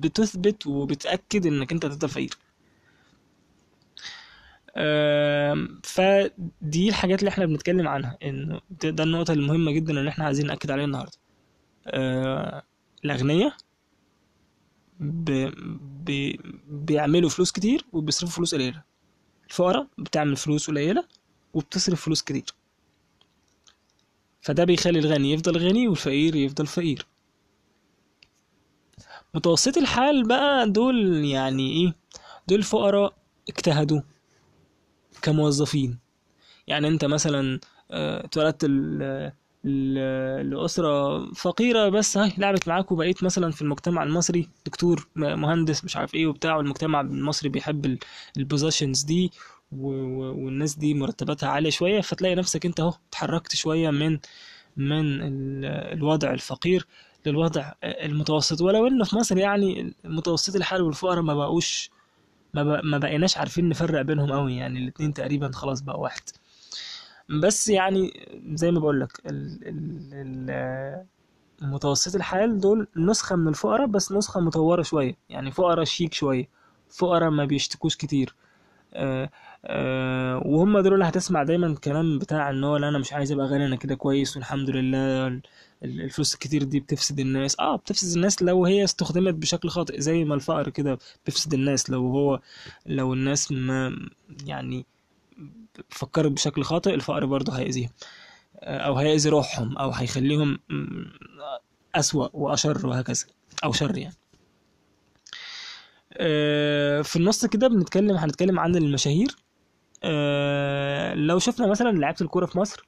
بتثبت 0.00 0.66
وبتأكد 0.66 1.46
إنك 1.46 1.72
أنت 1.72 1.84
هتفضل 1.84 2.08
فقير 2.08 2.30
فدي 5.84 6.88
الحاجات 6.88 7.18
اللي 7.20 7.28
إحنا 7.30 7.46
بنتكلم 7.46 7.88
عنها 7.88 8.18
إن 8.22 8.60
ده 8.84 9.04
النقطة 9.04 9.32
المهمة 9.32 9.70
جدا 9.72 9.92
اللي 9.98 10.10
إحنا 10.10 10.24
عايزين 10.24 10.46
نأكد 10.46 10.70
عليها 10.70 10.84
النهاردة. 10.84 11.12
آه،. 11.86 12.62
ب... 15.00 16.32
بيعملوا 16.68 17.30
فلوس 17.30 17.52
كتير 17.52 17.84
وبيصرفوا 17.92 18.34
فلوس 18.36 18.54
قليلة. 18.54 18.82
الفقراء 19.50 19.86
بتعمل 19.98 20.36
فلوس 20.36 20.70
قليلة 20.70 21.04
وبتصرف 21.54 22.04
فلوس 22.04 22.22
كتير. 22.22 22.44
فده 24.40 24.64
بيخلي 24.64 24.98
الغني 24.98 25.32
يفضل 25.32 25.58
غني 25.58 25.88
والفقير 25.88 26.36
يفضل 26.36 26.66
فقير. 26.66 27.06
متوسطي 29.34 29.80
الحال 29.80 30.28
بقى 30.28 30.70
دول 30.70 31.24
يعني 31.24 31.72
إيه؟ 31.72 31.94
دول 32.48 32.62
فقراء 32.62 33.14
اجتهدوا 33.48 34.00
كموظفين. 35.22 35.98
يعني 36.66 36.88
أنت 36.88 37.04
مثلا 37.04 37.60
آه، 37.90 38.24
اتولدت 38.24 38.64
لأسرة 40.44 41.26
فقيرة 41.34 41.88
بس 41.88 42.16
هاي 42.16 42.32
لعبت 42.38 42.68
معاك 42.68 42.92
وبقيت 42.92 43.22
مثلا 43.24 43.50
في 43.50 43.62
المجتمع 43.62 44.02
المصري 44.02 44.48
دكتور 44.66 45.08
مهندس 45.16 45.84
مش 45.84 45.96
عارف 45.96 46.14
إيه 46.14 46.26
وبتاع 46.26 46.56
والمجتمع 46.56 47.00
المصري 47.00 47.48
بيحب 47.48 47.98
البوزيشنز 48.36 49.02
دي 49.02 49.32
والناس 49.72 50.74
دي 50.78 50.94
مرتباتها 50.94 51.48
عالية 51.48 51.70
شوية 51.70 52.00
فتلاقي 52.00 52.34
نفسك 52.34 52.66
انت 52.66 52.80
اهو 52.80 52.92
اتحركت 53.10 53.54
شوية 53.54 53.90
من 53.90 54.18
من 54.76 55.22
ال- 55.22 55.64
الوضع 55.98 56.30
الفقير 56.32 56.86
للوضع 57.26 57.72
المتوسط. 57.84 58.60
ولو 58.60 58.86
ان 58.86 59.04
في 59.04 59.16
مصر 59.16 59.38
يعني 59.38 59.94
المتوسط 60.04 60.56
الحال 60.56 60.82
والفقراء 60.82 61.22
ما 61.22 61.34
بقوش 61.34 61.90
ما, 62.54 62.64
بق... 62.64 62.80
ما 62.84 62.98
بقيناش 62.98 63.38
عارفين 63.38 63.68
نفرق 63.68 64.02
بينهم 64.02 64.32
قوي 64.32 64.56
يعني 64.56 64.78
الاتنين 64.78 65.14
تقريبا 65.14 65.52
خلاص 65.52 65.80
بقى 65.80 66.00
واحد. 66.00 66.22
بس 67.42 67.68
يعني 67.68 68.28
زي 68.54 68.70
ما 68.70 68.80
بقول 68.80 69.00
لك 69.00 69.12
ال... 69.26 69.58
ال... 69.68 70.10
ال... 70.12 71.06
متوسط 71.62 72.14
الحال 72.14 72.60
دول 72.60 72.88
نسخة 72.96 73.36
من 73.36 73.48
الفقراء 73.48 73.86
بس 73.86 74.12
نسخة 74.12 74.40
مطورة 74.40 74.82
شوية. 74.82 75.16
يعني 75.30 75.50
فقراء 75.50 75.84
شيك 75.84 76.14
شوية 76.14 76.48
فقراء 76.90 77.30
ما 77.30 77.44
بيشتكوش 77.44 77.96
كتير. 77.96 78.34
آه 79.70 80.42
وهم 80.46 80.78
دول 80.78 80.94
اللي 80.94 81.04
هتسمع 81.04 81.42
دايما 81.42 81.66
الكلام 81.66 82.18
بتاع 82.18 82.50
إن 82.50 82.64
هو 82.64 82.76
لا 82.76 82.88
أنا 82.88 82.98
مش 82.98 83.12
عايز 83.12 83.32
أبقى 83.32 83.46
غني 83.46 83.66
أنا 83.66 83.76
كده 83.76 83.94
كويس 83.94 84.36
والحمد 84.36 84.70
لله. 84.70 85.26
ال- 85.26 85.40
ال- 85.84 86.00
الفلوس 86.00 86.34
الكتير 86.34 86.62
دي 86.62 86.80
بتفسد 86.80 87.20
الناس. 87.20 87.60
آه 87.60 87.76
بتفسد 87.76 88.16
الناس 88.16 88.42
لو 88.42 88.64
هي 88.66 88.84
استخدمت 88.84 89.34
بشكل 89.34 89.68
خاطئ 89.70 90.00
زي 90.00 90.24
ما 90.24 90.34
الفقر 90.34 90.68
كده 90.68 90.98
بيفسد 91.26 91.54
الناس. 91.54 91.90
لو 91.90 92.00
هو 92.10 92.40
لو 92.86 93.14
الناس 93.14 93.52
ما 93.52 93.98
يعني 94.46 94.86
فكرت 95.90 96.32
بشكل 96.32 96.62
خاطئ 96.64 96.94
الفقر 96.94 97.24
برضه 97.26 97.52
هيأذيهم. 97.58 97.90
آه، 98.60 98.78
أو 98.78 98.96
هيأذي 98.98 99.28
روحهم 99.28 99.78
أو 99.78 99.90
هيخليهم 99.90 100.58
أسوأ 101.94 102.28
وأشر 102.32 102.86
وهكذا 102.86 103.26
أو 103.64 103.72
شر 103.72 103.98
يعني. 103.98 104.14
آه، 106.12 107.02
في 107.02 107.16
النص 107.16 107.46
كده 107.46 107.68
بنتكلم 107.68 108.16
هنتكلم 108.16 108.58
عن 108.60 108.76
المشاهير. 108.76 109.36
آه، 110.04 111.14
لو 111.14 111.38
شفنا 111.38 111.66
مثلا 111.66 111.90
لعيبة 111.90 112.16
الكورة 112.20 112.46
في 112.46 112.58
مصر 112.58 112.86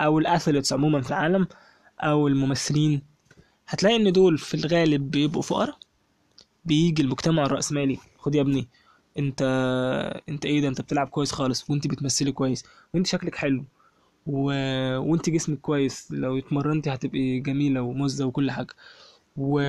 أو 0.00 0.18
الأثليتس 0.18 0.72
عموما 0.72 1.00
في 1.00 1.08
العالم 1.08 1.46
أو 2.00 2.28
الممثلين 2.28 3.02
هتلاقي 3.68 3.96
إن 3.96 4.12
دول 4.12 4.38
في 4.38 4.54
الغالب 4.54 5.10
بيبقوا 5.10 5.42
فقراء. 5.42 5.78
بيجي 6.64 7.02
المجتمع 7.02 7.42
الرأسمالي 7.46 7.98
خد 8.18 8.34
يا 8.34 8.40
ابني 8.40 8.68
أنت 9.18 9.42
أنت 10.28 10.46
إيه 10.46 10.60
ده؟ 10.60 10.68
أنت 10.68 10.80
بتلعب 10.80 11.08
كويس 11.08 11.32
خالص 11.32 11.70
وأنت 11.70 11.86
بتمثلي 11.86 12.32
كويس 12.32 12.64
وأنت 12.94 13.06
شكلك 13.06 13.34
حلو 13.34 13.64
و... 14.26 14.42
وأنت 14.98 15.30
جسمك 15.30 15.60
كويس 15.60 16.08
لو 16.12 16.38
اتمرنتي 16.38 16.90
هتبقي 16.94 17.40
جميلة 17.40 17.82
ومزة 17.82 18.26
وكل 18.26 18.50
حاجة. 18.50 18.74
و... 19.36 19.60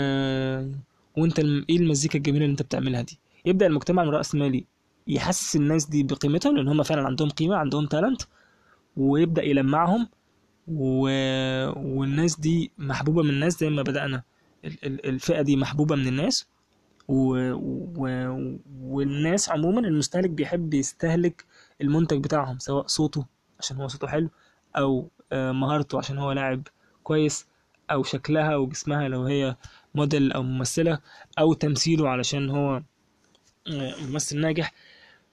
وأنت. 1.18 1.40
إيه 1.40 1.78
المزيكا 1.78 2.18
الجميلة 2.18 2.46
اللي 2.46 2.52
أنت 2.52 2.62
بتعملها 2.62 3.02
دي؟ 3.02 3.20
يبدأ 3.46 3.68
المجتمع 3.68 4.04
الرأسمالي 4.04 4.66
يحسس 5.08 5.56
الناس 5.56 5.86
دي 5.86 6.04
بقيمتهم 6.04 6.56
لأن 6.58 6.68
هم 6.68 6.84
فعلا 6.84 7.06
عندهم 7.08 7.30
قيمة 7.30 7.56
عندهم 7.56 7.86
تالنت 7.86 8.22
ويبدأ 8.98 9.44
يلمعهم 9.44 10.08
و... 10.68 11.10
والناس 11.98 12.40
دي 12.40 12.72
محبوبة 12.78 13.24
من 13.24 13.30
الناس 13.30 13.60
زي 13.60 13.70
ما 13.70 13.82
بدأنا. 13.82 14.24
ال- 14.66 14.86
ال- 14.86 15.06
الفئة 15.06 15.42
دي 15.42 15.56
محبوبة 15.56 15.96
من 15.96 16.08
الناس 16.08 16.48
و... 17.08 17.52
و... 17.54 18.08
والناس 18.82 19.50
عموما 19.50 19.80
المستهلك 19.80 20.30
بيحب 20.30 20.74
يستهلك 20.74 21.46
المنتج 21.82 22.24
بتاعهم 22.24 22.60
سواء 22.60 22.88
صوته 22.88 23.26
عشان 23.60 23.78
هو 23.78 23.88
صوته 23.88 24.08
حلو 24.08 24.30
أو 24.78 25.10
آه، 25.32 25.52
مهارته 25.52 25.98
عشان 25.98 26.18
هو 26.18 26.32
لاعب 26.32 26.68
كويس 27.04 27.48
أو 27.92 28.04
شكلها 28.04 28.56
وجسمها 28.56 29.08
لو 29.08 29.24
هي 29.24 29.56
موديل 29.96 30.32
أو 30.32 30.44
ممثلة 30.44 31.00
أو 31.40 31.54
تمثيله 31.54 32.10
علشان 32.10 32.50
هو 32.50 32.82
آه، 33.68 33.96
ممثل 34.10 34.40
ناجح. 34.40 34.74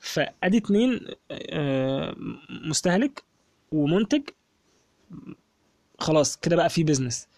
فادي 0.03 0.57
اتنين 0.59 1.01
آه، 1.31 2.15
مستهلك 2.51 3.23
ومنتج. 3.73 4.23
خلاص 5.99 6.37
كده 6.37 6.57
بقى 6.57 6.69
في 6.69 6.85
بيزنس 6.85 7.29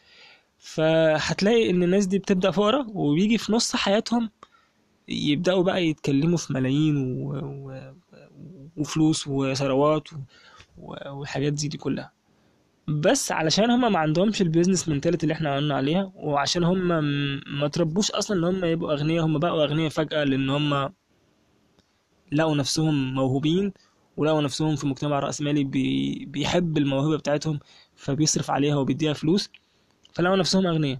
فهتلاقي 0.58 1.70
إن 1.70 1.82
الناس 1.82 2.06
دي 2.06 2.18
بتبدأ 2.18 2.50
فقراء 2.50 2.86
وبيجي 2.94 3.38
في 3.38 3.52
نص 3.52 3.76
حياتهم 3.76 4.30
يبدأوا 5.08 5.62
بقى 5.62 5.86
يتكلموا 5.86 6.38
في 6.38 6.52
ملايين 6.52 6.96
و... 6.96 7.32
و... 7.34 7.92
وفلوس 8.76 9.28
وثروات 9.28 10.12
و... 10.12 10.16
و- 10.78 11.10
والحاجات 11.18 11.52
دي 11.52 11.68
كلها. 11.78 12.12
بس 12.88 13.32
علشان 13.32 13.70
هم 13.70 13.92
ما 13.92 13.98
عندهمش 13.98 14.42
ال 14.42 14.47
business 14.47 14.88
mentality 14.88 15.22
اللي 15.24 15.32
إحنا 15.34 15.56
قلنا 15.56 15.74
عليها 15.74 16.12
وعشان 16.14 16.64
هم 16.64 16.88
م- 16.88 17.40
ما 17.60 17.68
تربوش 17.68 18.10
أصلا 18.10 18.36
إن 18.38 18.44
هم 18.44 18.64
يبقوا 18.64 18.92
أغنياء 18.92 19.24
هم 19.24 19.38
بقوا 19.38 19.64
أغنياء 19.64 19.88
فجأة 19.88 20.24
لإن 20.24 20.50
هم 20.50 20.92
لقوا 22.32 22.54
نفسهم 22.56 23.14
موهوبين 23.14 23.72
ولقوا 24.16 24.40
نفسهم 24.42 24.76
في 24.76 24.86
مجتمع 24.86 25.18
رأسمالي 25.18 25.64
بي... 25.64 26.24
بيحب 26.24 26.78
الموهبة 26.78 27.16
بتاعتهم 27.18 27.60
فبيصرف 27.96 28.50
عليها 28.50 28.76
وبيديها 28.76 29.12
فلوس 29.12 29.50
فلقوا 30.12 30.36
نفسهم 30.36 30.66
أغنياء. 30.66 30.98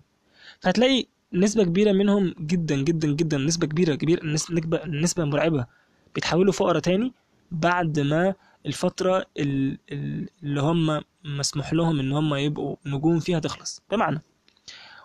فهتلاقي 0.60 1.06
نسبة 1.32 1.64
كبيرة 1.64 1.92
منهم 1.92 2.34
جدا 2.40 2.76
جدا 2.76 3.08
جدا 3.12 3.38
نسبة 3.38 3.66
كبيرة 3.66 3.94
كبيرة 3.94 4.20
نس- 4.20 4.50
نسبة 4.50 4.86
نسبة 4.86 5.24
مرعبة. 5.24 5.66
بيتحولوا 6.14 6.52
فقراء 6.52 6.78
تاني 6.80 7.12
بعد 7.50 8.00
ما 8.00 8.34
الفترة 8.66 9.26
ال- 9.38 9.78
ال- 9.92 10.28
اللي 10.42 10.60
هم 10.60 11.00
مسموح 11.24 11.72
لهم 11.72 12.00
إن 12.00 12.12
هم 12.12 12.34
يبقوا 12.34 12.76
نجوم 12.86 13.20
فيها 13.20 13.38
تخلص. 13.38 13.82
بمعنى 13.90 14.22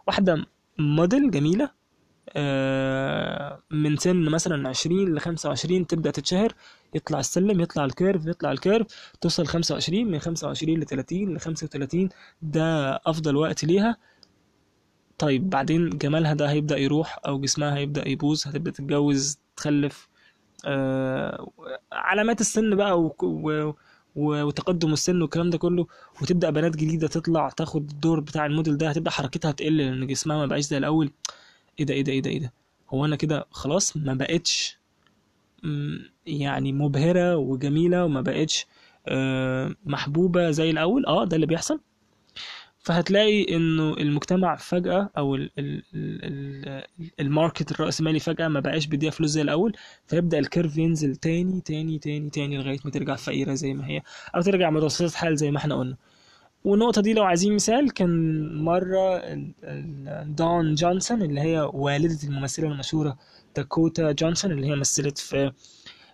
واحدة 0.08 0.46
موديل 0.80 1.32
جميلة 1.32 1.70
من 3.72 3.98
سن 3.98 4.30
مثلا 4.30 4.70
عشرين 4.70 5.16
لخمسة 5.16 5.50
وعشرين 5.50 5.88
تبدأ 5.88 6.12
تتشهر 6.12 6.54
يطلع 6.96 7.20
السلم 7.20 7.62
يطلع 7.62 7.86
ال 7.86 7.92
curve 7.92 8.26
يطلع 8.26 8.52
ال 8.52 8.58
curve 8.58 8.88
توصل 9.22 9.46
خمسة 9.48 9.74
وعشرين 9.76 10.12
من 10.12 10.20
خمسة 10.20 10.48
وعشرين 10.48 10.80
لتلاتين 10.80 11.34
لخمسة 11.36 11.66
وتلاتين 11.66 12.10
ده 12.42 12.96
أفضل 13.06 13.36
وقت 13.36 13.64
ليها. 13.66 13.98
طيب 15.18 15.50
بعدين 15.50 15.90
جمالها 15.90 16.34
ده 16.34 16.50
هيبدأ 16.52 16.78
يروح 16.78 17.20
أو 17.28 17.40
جسمها 17.42 17.76
هيبدأ 17.78 18.08
يبوظ 18.08 18.48
هتبدأ 18.48 18.72
تتجوز 18.72 19.38
تخلف. 19.56 20.10
آه، 20.66 21.50
علامات 21.92 22.42
السن 22.42 22.76
بقى 22.76 23.02
و... 23.02 23.16
و... 23.22 23.74
وتقدم 24.16 24.94
السن 24.94 25.22
والكلام 25.22 25.50
ده 25.50 25.58
كله 25.58 25.88
وتبدأ 26.22 26.50
بنات 26.50 26.76
جديدة 26.76 27.08
تطلع 27.08 27.50
تاخد 27.50 27.90
الدور 27.92 28.20
بتاع 28.20 28.46
الموديل 28.46 28.78
ده 28.78 28.90
هتبدأ 28.90 29.12
حركتها 29.12 29.52
تقل 29.52 29.78
لأن 29.78 30.08
جسمها 30.08 30.38
ما 30.38 30.46
بقاش 30.46 30.64
زي 30.64 30.78
الأول. 30.78 31.12
إيه 31.80 31.86
ده 31.86 31.94
إيه 31.94 32.04
ده 32.04 32.12
إيه 32.12 32.22
ده 32.22 32.30
إيه 32.30 32.40
ده. 32.40 32.54
هو 32.90 33.06
أنا 33.06 33.16
كده 33.16 33.46
خلاص 33.52 33.98
ما 33.98 34.14
بقتش 34.14 34.80
يعني 36.26 36.74
مبهرة 36.74 37.36
وجميلة 37.38 38.06
وما 38.06 38.22
بقتش 38.22 38.66
آه، 39.08 39.76
محبوبة 39.86 40.52
زي 40.52 40.70
الأول. 40.70 41.06
آه 41.06 41.26
ده 41.26 41.36
اللي 41.36 41.48
بيحصل. 41.48 41.80
فهتلاقي 42.80 43.56
إنه 43.56 43.94
المجتمع 43.94 44.56
فجأة 44.56 45.10
أو 45.18 45.36
ال 45.36 45.52
ال 45.60 45.84
ال 45.94 46.84
ال 47.20 47.27
market 47.27 47.72
الرأسمالي 47.72 48.20
فجأة 48.20 48.48
ما 48.48 48.60
بقاش 48.60 48.86
بيديها 48.88 49.12
فلوس 49.12 49.30
زي 49.30 49.42
الأول 49.42 49.74
فيبدأ 50.08 50.40
ال 50.40 50.46
curve 50.46 50.78
ينزل 50.78 51.16
تاني 51.16 51.62
تاني 51.62 52.00
تاني 52.00 52.30
تاني 52.30 52.58
لغاية 52.58 52.80
ما 52.86 52.92
ترجع 52.92 53.16
فقيرة 53.16 53.54
زي 53.54 53.74
ما 53.74 53.88
هي 53.88 54.02
أو 54.36 54.42
ترجع 54.42 54.70
متوسطة 54.70 55.18
حال 55.18 55.38
زي 55.38 55.52
ما 55.52 55.58
إحنا 55.58 55.76
قلنا. 55.76 55.96
والنقطة 56.64 57.02
دي 57.02 57.14
لو 57.14 57.24
عايزين 57.24 57.56
مثال 57.56 57.92
كان 57.94 58.40
مرة 58.64 59.22
دون 60.24 60.76
جونسون 60.76 61.22
اللي 61.22 61.42
هي 61.42 61.70
والدة 61.74 62.18
الممثلة 62.28 62.68
المشهورة 62.68 63.18
داكوتا 63.56 64.12
جونسون 64.12 64.52
اللي 64.52 64.68
هي 64.68 64.76
مثلت 64.76 65.18
في 65.18 65.52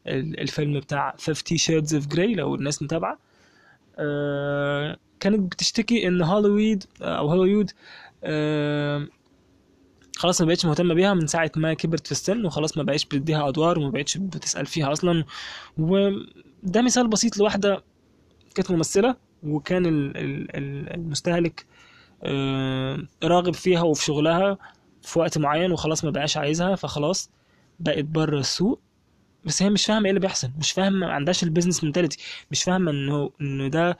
ال- 0.07 0.39
الفيلم 0.39 0.79
بتاع 0.79 1.15
50 1.19 1.57
Shades 1.57 1.89
of 2.03 2.07
Grey 2.15 2.19
لو 2.37 2.55
الناس 2.55 2.81
متابعة. 2.83 3.19
آه، 3.99 4.97
كانت 5.19 5.39
بتشتكي 5.53 6.07
إن 6.07 6.21
هوليوود 6.21 6.83
أو 7.01 7.27
هوليوود 7.29 7.71
آه، 8.23 9.07
خلاص 10.15 10.41
ما 10.41 10.47
بقتش 10.47 10.65
مهتمة 10.65 10.93
بيها 10.93 11.13
من 11.13 11.27
ساعة 11.27 11.51
ما 11.55 11.73
كبرت 11.73 12.05
في 12.05 12.11
السن 12.11 12.45
وخلاص 12.45 12.77
ما 12.77 12.83
بقتش 12.83 13.05
بتديها 13.05 13.49
أدوار 13.49 13.79
وما 13.79 13.89
بقتش 13.89 14.17
بتسأل 14.17 14.65
فيها 14.65 14.91
أصلا. 14.91 15.23
وده 15.77 16.81
مثال 16.81 17.07
بسيط 17.07 17.37
لواحدة 17.37 17.83
كانت 18.55 18.71
ممثلة. 18.71 19.15
وكان 19.43 19.85
ال- 19.85 20.17
ال- 20.17 20.55
ال- 20.55 20.93
المستهلك 20.93 21.65
آه، 22.23 22.97
راغب 23.23 23.53
فيها 23.53 23.81
وفي 23.81 24.03
شغلها 24.05 24.57
في 25.01 25.19
وقت 25.19 25.37
معين 25.37 25.71
وخلاص 25.71 26.05
ما 26.05 26.11
بقاش 26.11 26.37
عايزها 26.37 26.75
فخلاص 26.75 27.29
بقت 27.79 28.03
بره 28.05 28.39
السوق. 28.39 28.79
بس 29.45 29.61
هي 29.63 29.69
مش 29.69 29.85
فاهمة 29.85 30.03
إيه 30.05 30.09
اللي 30.09 30.19
بيحصل 30.19 30.51
مش 30.59 30.71
فاهمة 30.71 30.97
ما 31.07 31.13
عندهاش 31.13 31.43
ال 31.43 31.48
business 31.48 31.83
mentality 31.83 32.17
مش 32.51 32.63
فاهمة 32.63 32.91
إنه 32.91 33.31
إنه 33.41 33.67
ده 33.67 33.97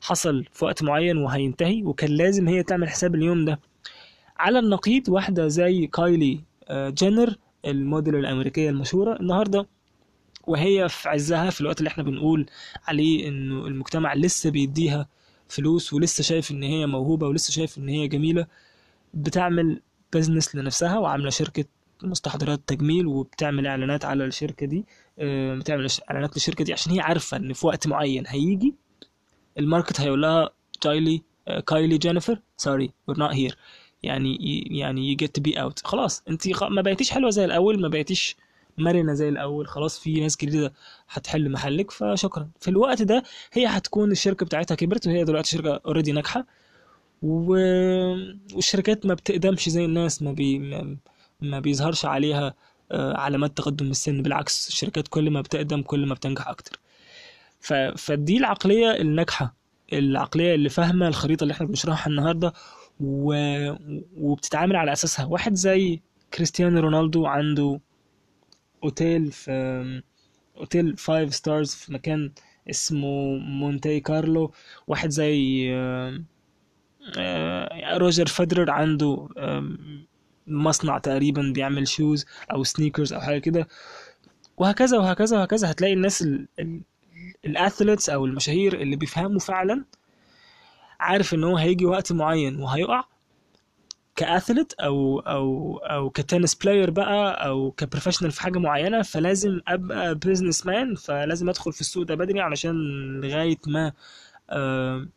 حصل 0.00 0.44
في 0.52 0.64
وقت 0.64 0.82
معين 0.82 1.16
وهينتهي 1.18 1.82
وكان 1.82 2.10
لازم 2.10 2.48
هي 2.48 2.62
تعمل 2.62 2.88
حساب 2.88 3.14
اليوم 3.14 3.44
ده. 3.44 3.60
على 4.38 4.58
النقيض 4.58 5.08
واحدة 5.08 5.48
زي 5.48 5.86
كايلي 5.86 6.40
آه، 6.68 6.90
جينر 6.90 7.34
الموديل 7.64 8.16
الأمريكية 8.16 8.70
المشهورة 8.70 9.16
النهاردة 9.20 9.66
وهي 10.46 10.88
في 10.88 11.08
عزها 11.08 11.50
في 11.50 11.60
الوقت 11.60 11.78
اللي 11.78 11.88
إحنا 11.88 12.02
بنقول 12.04 12.46
عليه 12.86 13.28
إنه 13.28 13.66
المجتمع 13.66 14.14
لسه 14.14 14.50
بيديها 14.50 15.08
فلوس 15.48 15.92
ولسه 15.92 16.22
شايف 16.22 16.50
إن 16.50 16.62
هي 16.62 16.86
موهوبة 16.86 17.26
ولسه 17.28 17.52
شايف 17.52 17.78
إن 17.78 17.88
هي 17.88 18.08
جميلة 18.08 18.46
بتعمل 19.14 19.80
business 20.12 20.56
لنفسها 20.56 20.98
وعاملة 20.98 21.30
شركة 21.30 21.64
مستحضرات 22.02 22.60
تجميل 22.66 23.06
وبتعمل 23.06 23.66
إعلانات 23.66 24.04
على 24.04 24.24
الشركة 24.24 24.66
دي 24.66 24.84
آه، 25.18 25.54
بتعمل 25.54 25.88
إعلانات 26.10 26.36
للشركة 26.36 26.64
دي 26.64 26.72
عشان 26.72 26.92
هي 26.92 27.00
عارفة 27.00 27.36
إن 27.36 27.52
في 27.52 27.66
وقت 27.66 27.86
معين 27.86 28.24
هيجي 28.26 28.74
ال 29.58 29.64
market 29.64 30.00
هيقول 30.00 30.22
لها 30.22 30.50
كايلي 30.80 31.22
آه، 31.48 31.60
كايلي 31.60 31.98
جينر 31.98 32.40
سوري 32.56 32.92
we're 33.10 33.14
not 33.14 33.32
here. 33.32 33.54
يعني 34.02 34.38
يعني 34.70 35.14
you 35.16 35.24
get 35.24 35.28
to 35.28 35.50
be 35.50 35.56
out. 35.56 35.84
خلاص 35.84 36.22
انت 36.28 36.62
ما 36.62 36.82
بقيتيش 36.82 37.10
حلوة 37.10 37.30
زي 37.30 37.44
الأول 37.44 37.80
ما 37.80 37.88
بقيتيش 37.88 38.36
مرنة 38.78 39.14
زي 39.14 39.28
الأول. 39.28 39.68
خلاص 39.68 39.98
في 39.98 40.20
ناس 40.20 40.36
جديدة 40.36 40.72
هتحل 41.08 41.50
محلك 41.50 41.90
فشكرا. 41.90 42.48
في 42.60 42.68
الوقت 42.68 43.02
ده 43.02 43.22
هي 43.52 43.66
هتكون 43.66 44.10
الشركة 44.12 44.46
بتاعتها 44.46 44.74
كبرت 44.74 45.06
وهي 45.06 45.24
دلوقتي 45.24 45.50
شركة 45.50 45.80
already 45.86 46.12
ناجحة. 46.12 46.46
و... 47.22 47.52
والشركات 48.54 49.06
ما 49.06 49.14
بتقدمش 49.14 49.68
زي 49.68 49.84
الناس 49.84 50.22
ما 50.22 50.32
بي... 50.32 50.58
ما, 51.40 51.60
بيظهرش 51.60 52.04
عليها 52.04 52.54
آه، 52.92 53.16
علامات 53.16 53.56
تقدم 53.56 53.90
السن. 53.90 54.22
بالعكس 54.22 54.68
الشركات 54.68 55.08
كل 55.08 55.30
ما 55.30 55.40
بتقدم 55.40 55.82
كل 55.82 56.06
ما 56.06 56.14
بتنجح 56.14 56.48
أكتر. 56.48 56.78
ف... 57.60 57.72
فدي 57.72 58.36
العقلية 58.36 58.90
الناجحة. 59.00 59.54
العقلية 59.92 60.54
اللي 60.54 60.68
فاهمة 60.68 61.08
الخريطة 61.08 61.42
اللي 61.42 61.52
إحنا 61.52 61.66
بنشرحها 61.66 62.10
النهاردة. 62.10 62.52
و... 63.00 63.34
وبتتعامل 64.16 64.76
على 64.76 64.92
أساسها. 64.92 65.24
واحد 65.26 65.54
زي 65.54 66.00
كريستيانو 66.34 66.80
رونالدو 66.80 67.26
عنده 67.26 67.80
أوتيل 68.84 69.32
في 69.32 70.02
أوتيل 70.56 70.96
five 70.96 71.34
stars 71.34 71.74
في 71.74 71.92
مكان 71.92 72.32
اسمه 72.70 73.36
مونتي 73.38 74.00
كارلو. 74.00 74.52
واحد 74.86 75.10
زي 75.10 75.68
آه، 75.74 76.24
روجر 77.96 78.26
فيدرر 78.26 78.68
عنده 78.68 79.28
مصنع 80.46 80.98
تقريبا 80.98 81.52
بيعمل 81.54 81.88
shoes 81.88 82.26
أو 82.52 82.64
sneakers 82.64 83.12
أو 83.12 83.20
حاجة 83.20 83.38
كده. 83.38 83.68
وهكذا 84.56 84.98
وهكذا 84.98 85.38
وهكذا. 85.38 85.70
هتلاقي 85.70 85.92
الناس 85.92 86.22
ال... 86.22 86.48
ال... 86.58 86.80
ال 87.44 87.51
athletes 87.51 88.10
أو 88.10 88.26
المشاهير 88.26 88.80
اللي 88.80 88.96
بيفهموا 88.96 89.40
فعلا 89.40 89.84
عارف 91.00 91.34
إن 91.34 91.44
هو 91.44 91.56
هيجي 91.56 91.84
وقت 91.86 92.12
معين 92.12 92.60
وهيقع. 92.62 93.04
ك 94.16 94.23
athlete 94.23 94.72
أو 94.72 95.20
أو 95.20 95.76
أو 95.78 96.10
ك 96.10 96.16
tennis 96.16 96.54
player 96.54 96.90
بقى 96.90 97.46
أو 97.46 97.70
ك 97.70 97.75
professional 97.75 98.32
في 98.32 98.42
حاجة 98.42 98.58
معينة 98.58 99.02
فلازم 99.02 99.60
أبقى 99.68 100.14
businessman 100.14 100.94
فلازم 100.94 101.48
أدخل 101.48 101.72
في 101.72 101.80
السوق 101.80 102.02
ده 102.04 102.14
بدري 102.14 102.40
علشان 102.40 102.74
لغاية 103.20 103.56
ما 103.66 103.92
آه، 104.50 105.08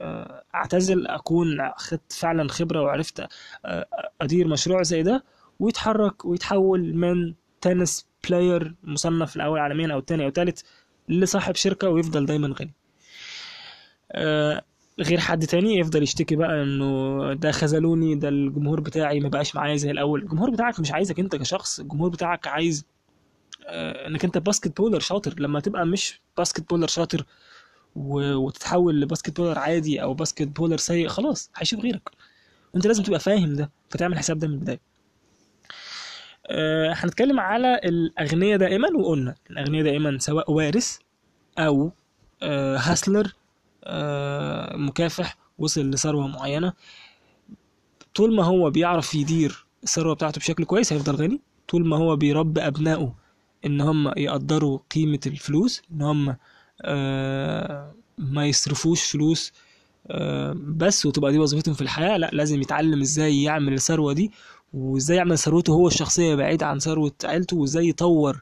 آه، 0.00 0.44
أعتزل 0.54 1.06
أكون 1.06 1.70
خدت 1.76 2.12
فعلا 2.12 2.48
خبرة 2.48 2.82
وعرفت 2.82 3.28
آه، 3.66 3.86
أدير 4.20 4.48
مشروع 4.48 4.82
زي 4.82 5.02
ده 5.02 5.24
ويتحرك 5.60 6.24
ويتحول 6.24 6.94
من 6.94 7.34
tennis 7.60 8.06
player 8.28 8.74
مصنف 8.84 9.36
الأول 9.36 9.58
عالميا 9.60 9.92
أو 9.94 9.98
الثاني 9.98 10.22
أو 10.24 10.28
الثالث 10.28 10.62
لصاحب 11.08 11.54
شركة 11.54 11.88
ويفضل 11.88 12.26
دايما 12.26 12.48
غني. 12.60 12.74
غير 15.00 15.20
حد 15.20 15.46
تاني 15.46 15.78
يفضل 15.78 16.02
يشتكي 16.02 16.36
بقى 16.36 16.62
إنه 16.62 17.32
ده 17.34 17.50
خذلوني 17.52 18.14
ده 18.14 18.28
الجمهور 18.28 18.80
بتاعي 18.80 19.20
ما 19.20 19.28
بقاش 19.28 19.54
معايا 19.56 19.76
زي 19.76 19.90
الأول. 19.90 20.22
الجمهور 20.22 20.50
بتاعك 20.50 20.80
مش 20.80 20.92
عايزك 20.92 21.20
أنت 21.20 21.36
كشخص 21.36 21.80
الجمهور 21.80 22.10
بتاعك 22.10 22.46
عايز 22.46 22.84
آه، 23.66 24.06
إنك 24.06 24.24
أنت 24.24 24.38
basketballer 24.38 24.98
شاطر. 25.00 25.34
لما 25.40 25.60
تبقى 25.60 25.86
مش 25.86 26.20
basketballer 26.36 26.86
شاطر 26.86 27.24
وتتحول 27.96 29.00
ل 29.00 29.36
basketballer 29.40 29.58
عادي 29.58 30.02
أو 30.02 30.14
basketballer 30.14 30.76
سيء 30.76 31.08
خلاص 31.08 31.50
هيشوف 31.56 31.80
غيرك. 31.80 32.10
أنت 32.76 32.86
لازم 32.86 33.02
تبقى 33.02 33.20
فاهم 33.20 33.52
ده 33.54 33.70
فتعمل 33.90 34.18
حساب 34.18 34.38
ده 34.38 34.48
من 34.48 34.54
البداية. 34.54 34.80
آه، 36.46 36.92
هنتكلم 36.96 37.40
على 37.40 37.80
الاغنياء 37.84 38.58
دائما 38.58 38.88
وقلنا 38.96 39.34
الاغنياء 39.50 39.84
دائما 39.84 40.18
سواء 40.18 40.50
وارث 40.52 40.98
أو 41.58 41.92
آه، 42.42 42.76
هاسلر 42.76 43.32
مكافح 44.76 45.36
وصل 45.58 45.90
لثروة 45.90 46.26
معينة. 46.26 46.72
طول 48.14 48.34
ما 48.36 48.44
هو 48.44 48.70
بيعرف 48.70 49.14
يدير 49.14 49.66
الثروة 49.82 50.14
بتاعته 50.14 50.38
بشكل 50.38 50.64
كويس 50.64 50.92
هيفضل 50.92 51.14
غني. 51.16 51.40
طول 51.68 51.86
ما 51.86 51.96
هو 51.96 52.16
بيربي 52.16 52.60
أبنائه 52.66 53.14
إن 53.66 53.80
هم 53.80 54.12
يقدروا 54.16 54.78
قيمة 54.94 55.20
الفلوس 55.26 55.82
إن 55.92 56.02
هم 56.02 56.36
آه، 56.82 57.94
ما 58.18 58.46
يصرفوش 58.46 59.02
فلوس 59.04 59.52
آه، 60.10 60.54
بس 60.58 61.06
وتبقى 61.06 61.32
دي 61.32 61.38
وظيفتهم 61.38 61.74
في 61.74 61.80
الحياة 61.82 62.16
لا 62.16 62.30
لازم 62.32 62.60
يتعلم 62.60 63.00
إزاي 63.00 63.42
يعمل 63.42 63.72
الثروة 63.74 64.12
دي 64.12 64.32
وإزاي 64.74 65.16
يعمل 65.16 65.38
ثروته 65.38 65.72
هو 65.72 65.86
الشخصية 65.88 66.34
بعيد 66.34 66.62
عن 66.62 66.78
ثروة 66.78 67.12
عيلته 67.24 67.56
وإزاي 67.56 67.88
يطور 67.88 68.40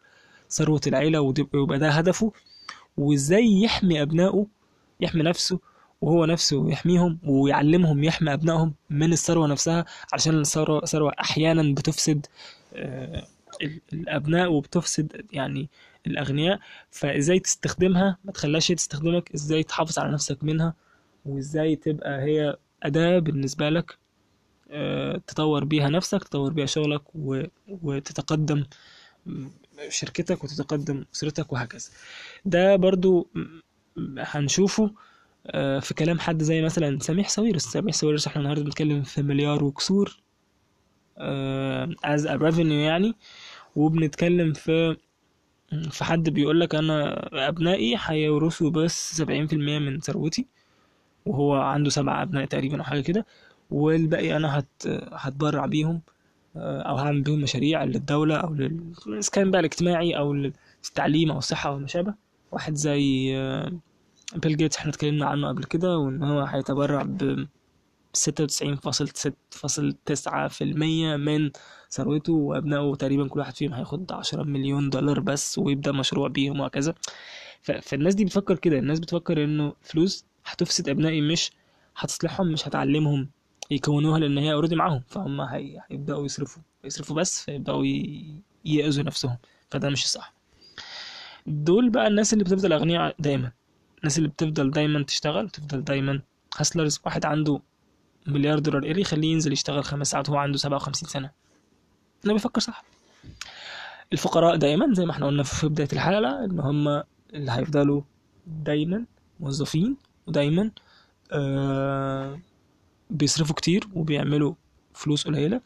ثروة 0.51 0.81
العيلة 0.87 1.19
وتبقى- 1.33 1.55
ويبقى 1.55 1.79
ده 1.79 1.89
هدفه 1.91 2.33
وإزاي 2.97 3.61
يحمي 3.63 4.03
أبنائه 4.03 4.47
يحمي 5.03 5.23
نفسه 5.23 5.61
وهو 6.01 6.25
نفسه 6.25 6.71
يحميهم 6.71 7.19
ويعلمهم 7.25 8.05
يحمي 8.05 8.33
أبنائهم 8.33 8.75
من 8.91 9.13
الثروة 9.13 9.47
نفسها 9.47 9.85
عشان 10.13 10.41
الثروة 10.41 10.85
ثروة 10.85 11.13
أحيانا 11.21 11.75
بتفسد 11.75 12.27
آه، 12.75 13.27
ال- 13.63 13.81
الأبناء 13.93 14.53
وبتفسد 14.53 15.27
يعني 15.33 15.69
الأغنياء. 16.07 16.59
فإزاي 16.91 17.39
تستخدمها؟ 17.39 18.17
ما 18.25 18.33
تخليهاش 18.33 18.69
تستخدمك. 18.69 19.33
إزاي 19.35 19.63
تحافظ 19.63 19.99
على 19.99 20.13
نفسك 20.13 20.45
منها؟ 20.45 20.75
وإزاي 21.27 21.77
تبقى 21.77 22.23
هي 22.23 22.57
أداة 22.83 23.19
بالنسبة 23.19 23.71
لك؟ 23.71 23.99
آه، 24.71 25.21
تطور 25.27 25.65
بيها 25.65 25.89
نفسك 25.89 26.25
تطور 26.25 26.53
بيها 26.53 26.67
شغلك. 26.67 27.03
وتتقدم 27.69 28.65
شركتك 29.89 30.45
وتتقدم 30.45 31.05
أسرتك 31.15 31.53
وهكذا. 31.53 31.91
ده 32.45 32.77
برضو 32.77 33.29
هنشوفه 34.19 34.91
آه، 35.47 35.79
في 35.81 35.95
كلام 35.95 36.19
حد 36.19 36.43
زي 36.43 36.63
مثلا 36.63 36.99
سميح 37.01 37.29
ساويرس 37.29 37.63
سميح 37.63 37.95
ساويرس 37.95 38.27
إحنا 38.27 38.41
النهارده 38.43 38.65
بنتكلم 38.65 39.03
في 39.03 39.23
مليار 39.23 39.65
وكسور 39.65 40.17
as 42.05 42.27
a 42.27 42.35
revenue 42.37 42.79
يعني. 42.81 43.15
وبنتكلم 43.77 44.53
في 44.53 44.97
في 45.91 46.05
حد 46.05 46.29
بيقول 46.31 46.61
لك 46.61 46.75
أنا 46.75 47.29
أبنائي 47.49 47.97
هيورثوا 48.01 48.71
بس 48.71 49.17
سبعين 49.17 49.47
في 49.47 49.53
المية 49.53 49.79
من 49.79 50.01
ثروتي 50.01 50.47
وهو 51.27 51.55
عنده 51.55 51.91
سبع 51.91 52.23
أبناء 52.23 52.45
تقريبا 52.45 52.79
أو 52.79 52.85
حاجة 52.85 53.01
كده. 53.01 53.27
والباقي 53.71 54.37
أنا 54.37 54.59
هت 54.59 54.87
هتبرع 55.13 55.67
بيهم 55.67 56.03
آه، 56.57 56.83
أو 56.83 56.97
هعمل 56.97 57.23
بيهم 57.23 57.41
مشاريع 57.41 57.85
للدولة 57.85 58.37
أو 58.37 58.55
للاسكان 58.55 59.51
بقى 59.51 59.61
الاجتماعي 59.61 60.17
أو 60.19 60.33
للتعليم 60.35 61.31
أو 61.31 61.39
الصحة 61.39 61.71
أو 61.71 61.79
ما 61.79 61.87
شابه 61.87 62.15
واحد 62.53 62.75
زي 62.75 63.37
آه، 63.37 63.73
بيل 64.37 64.57
جيتس 64.57 64.77
إحنا 64.77 64.91
اتكلمنا 64.91 65.27
عنه 65.27 65.49
قبل 65.49 65.65
كده 65.65 65.99
وإن 65.99 66.23
هو 66.23 66.41
هيتبرع 66.41 67.03
ب 67.03 67.47
96.9% 68.17 71.17
من 71.17 71.51
ثروته 71.91 72.33
وأبنائه 72.33 72.95
تقريبا 72.95 73.29
كل 73.29 73.39
واحد 73.41 73.57
فيهم 73.57 73.75
هياخد 73.75 74.13
10 74.13 74.43
مليون 74.43 74.91
دولار 74.91 75.21
بس 75.21 75.59
ويبدأ 75.59 75.93
مشروع 75.93 76.29
بيهم 76.29 76.61
وهكذا. 76.61 76.95
فالناس 77.63 78.15
دي 78.15 78.25
بتفكر 78.25 78.57
كده 78.59 78.79
الناس 78.79 79.01
بتفكر 79.01 79.45
إنه 79.45 79.73
فلوس 79.83 80.25
هتفسد 80.45 80.89
أبنائي 80.89 81.21
مش 81.21 81.51
هتصلحهم 81.97 82.53
مش 82.53 82.69
هتعلمهم 82.69 83.29
يكونوها 83.71 84.19
لأن 84.19 84.39
هي 84.39 84.53
اوريدي 84.53 84.77
معاهم 84.77 85.03
فهم 85.09 85.41
هي- 85.41 85.81
هيبدأوا 85.91 86.25
يصرفوا 86.25 86.63
يصرفوا 86.85 87.17
بس 87.17 87.45
فيبدأوا 87.45 87.85
يأذوا 88.65 89.05
نفسهم. 89.05 89.37
فده 89.71 89.89
مش 89.91 90.07
صح. 90.11 90.35
دول 91.47 91.91
بقى 91.91 92.07
الناس 92.07 92.33
اللي 92.33 92.45
بتفضل 92.45 92.73
أغنياء 92.73 93.15
دايما. 93.19 93.53
الناس 93.99 94.19
اللي 94.19 94.29
بتفضل 94.29 94.71
دايما 94.71 95.03
تشتغل 95.03 95.51
تفضل 95.51 95.85
دايما 95.85 96.21
هاسلرز 96.59 97.01
واحد 97.05 97.25
عنده 97.27 97.61
مليار 98.27 98.59
دولار 98.59 98.83
إيه 98.83 99.01
يخليه 99.01 99.33
ينزل 99.33 99.53
يشتغل 99.53 99.85
خمس 99.85 100.11
ساعات 100.11 100.29
وهو 100.29 100.39
عنده 100.39 100.59
سبعة 100.59 100.77
وخمسين 100.77 101.09
سنة. 101.09 101.31
انه 102.25 102.33
بيفكر 102.33 102.61
صح. 102.61 102.85
الفقراء 104.13 104.57
دايما 104.57 104.95
زي 104.95 105.07
ما 105.07 105.13
إحنا 105.13 105.27
قلنا 105.27 105.43
في 105.43 105.69
بداية 105.69 105.89
الحلقة 105.93 106.45
إن 106.45 106.61
هم 106.61 106.89
اللي 107.35 107.53
هيفضلوا 107.53 108.03
دايما 108.47 109.05
موظفين 109.41 109.97
ودايما 110.27 110.71
آه 111.33 112.39
بيصرفوا 113.11 113.55
كتير 113.55 113.89
وبيعملوا 113.95 114.55
فلوس 114.95 115.25
قليلة. 115.27 115.61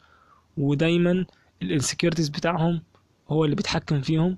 ودايما 0.57 1.25
ال 1.61 1.66
insecurities 1.66 2.29
بتاعهم 2.29 2.81
هو 3.29 3.45
اللي 3.45 3.55
بيتحكم 3.55 4.01
فيهم. 4.01 4.37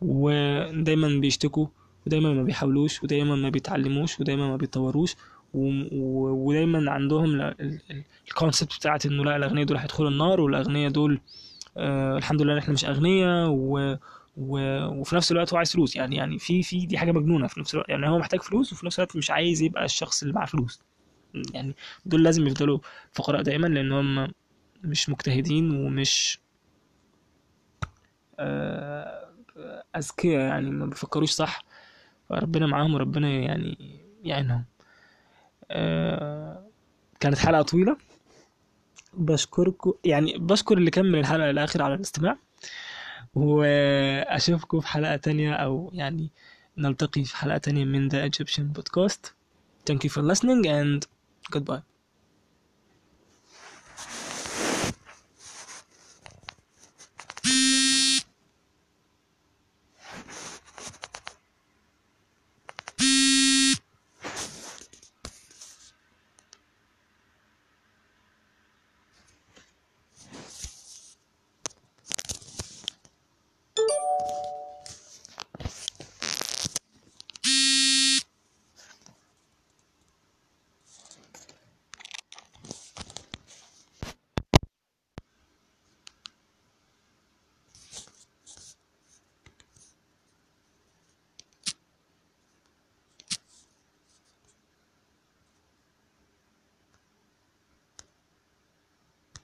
ودايما 0.00 1.20
بيشتكوا 1.20 1.66
ودايما 2.06 2.32
ما 2.32 2.42
بيحاولوش 2.42 3.02
ودايما 3.02 3.34
ما 3.36 3.48
بيتعلموش 3.48 4.20
ودايما 4.20 4.48
ما 4.48 4.56
بيتطوروش. 4.56 5.16
ودايما 5.54 6.90
عندهم 6.90 7.54
ال 8.28 8.34
concept 8.34 8.76
بتاعت 8.76 9.06
إنه 9.06 9.24
لا 9.24 9.36
الاغنياء 9.36 9.66
دول 9.66 9.76
هيدخلوا 9.76 10.10
النار 10.10 10.40
والاغنياء 10.40 10.90
دول 10.90 11.20
آه 11.76 12.18
الحمد 12.18 12.42
لله 12.42 12.58
إحنا 12.58 12.74
مش 12.74 12.84
اغنياء 12.84 13.48
و 13.50 13.96
و... 14.36 14.84
وفي 14.86 15.16
نفس 15.16 15.32
الوقت 15.32 15.52
هو 15.52 15.56
عايز 15.56 15.72
فلوس. 15.72 15.96
يعني 15.96 16.16
يعني 16.16 16.38
في 16.38 16.62
في 16.62 16.86
دي 16.86 16.98
حاجة 16.98 17.12
مجنونة 17.12 17.46
في 17.46 17.60
نفس 17.60 17.74
الوقت. 17.74 17.88
يعني 17.88 18.08
هو 18.08 18.18
محتاج 18.18 18.42
فلوس 18.42 18.72
وفي 18.72 18.86
نفس 18.86 18.98
الوقت 18.98 19.16
مش 19.16 19.30
عايز 19.30 19.62
يبقى 19.62 19.84
الشخص 19.84 20.22
اللي 20.22 20.34
معاه 20.34 20.46
فلوس. 20.46 20.80
يعني 21.54 21.74
دول 22.06 22.24
لازم 22.24 22.46
يفضلوا 22.46 22.78
فقراء 23.12 23.42
دايما 23.42 23.66
لأن 23.66 23.92
هم 23.92 24.32
مش 24.84 25.08
مجتهدين 25.08 25.70
ومش 25.70 26.38
آه، 28.38 29.29
أذكياء 29.96 30.40
يعني 30.40 30.70
ما 30.70 30.86
بيفكروش 30.86 31.30
صح 31.30 31.64
فربنا 32.28 32.66
معاهم 32.66 32.94
وربنا 32.94 33.28
يعني 33.28 34.00
يعينهم. 34.24 34.64
آه، 35.70 36.66
كانت 37.20 37.38
حلقة 37.38 37.62
طويلة. 37.62 37.96
بشكركم 39.14 39.92
يعني 40.04 40.38
بشكر 40.38 40.78
اللي 40.78 40.90
كمل 40.90 41.18
الحلقة 41.18 41.50
للآخر 41.50 41.82
على 41.82 41.94
الاستماع. 41.94 42.36
وأشوفكم 43.34 44.80
في 44.80 44.88
حلقة 44.88 45.16
تانية 45.16 45.54
أو 45.54 45.90
يعني 45.94 46.30
نلتقي 46.78 47.24
في 47.24 47.36
حلقة 47.36 47.58
تانية 47.58 47.84
من 47.84 48.10
The 48.10 48.30
Egyptian 48.30 48.80
Podcast. 48.80 49.30
Thank 49.90 49.98
you 50.04 50.10
for 50.10 50.22
listening 50.22 50.66
and 50.66 51.06
goodbye. 51.56 51.89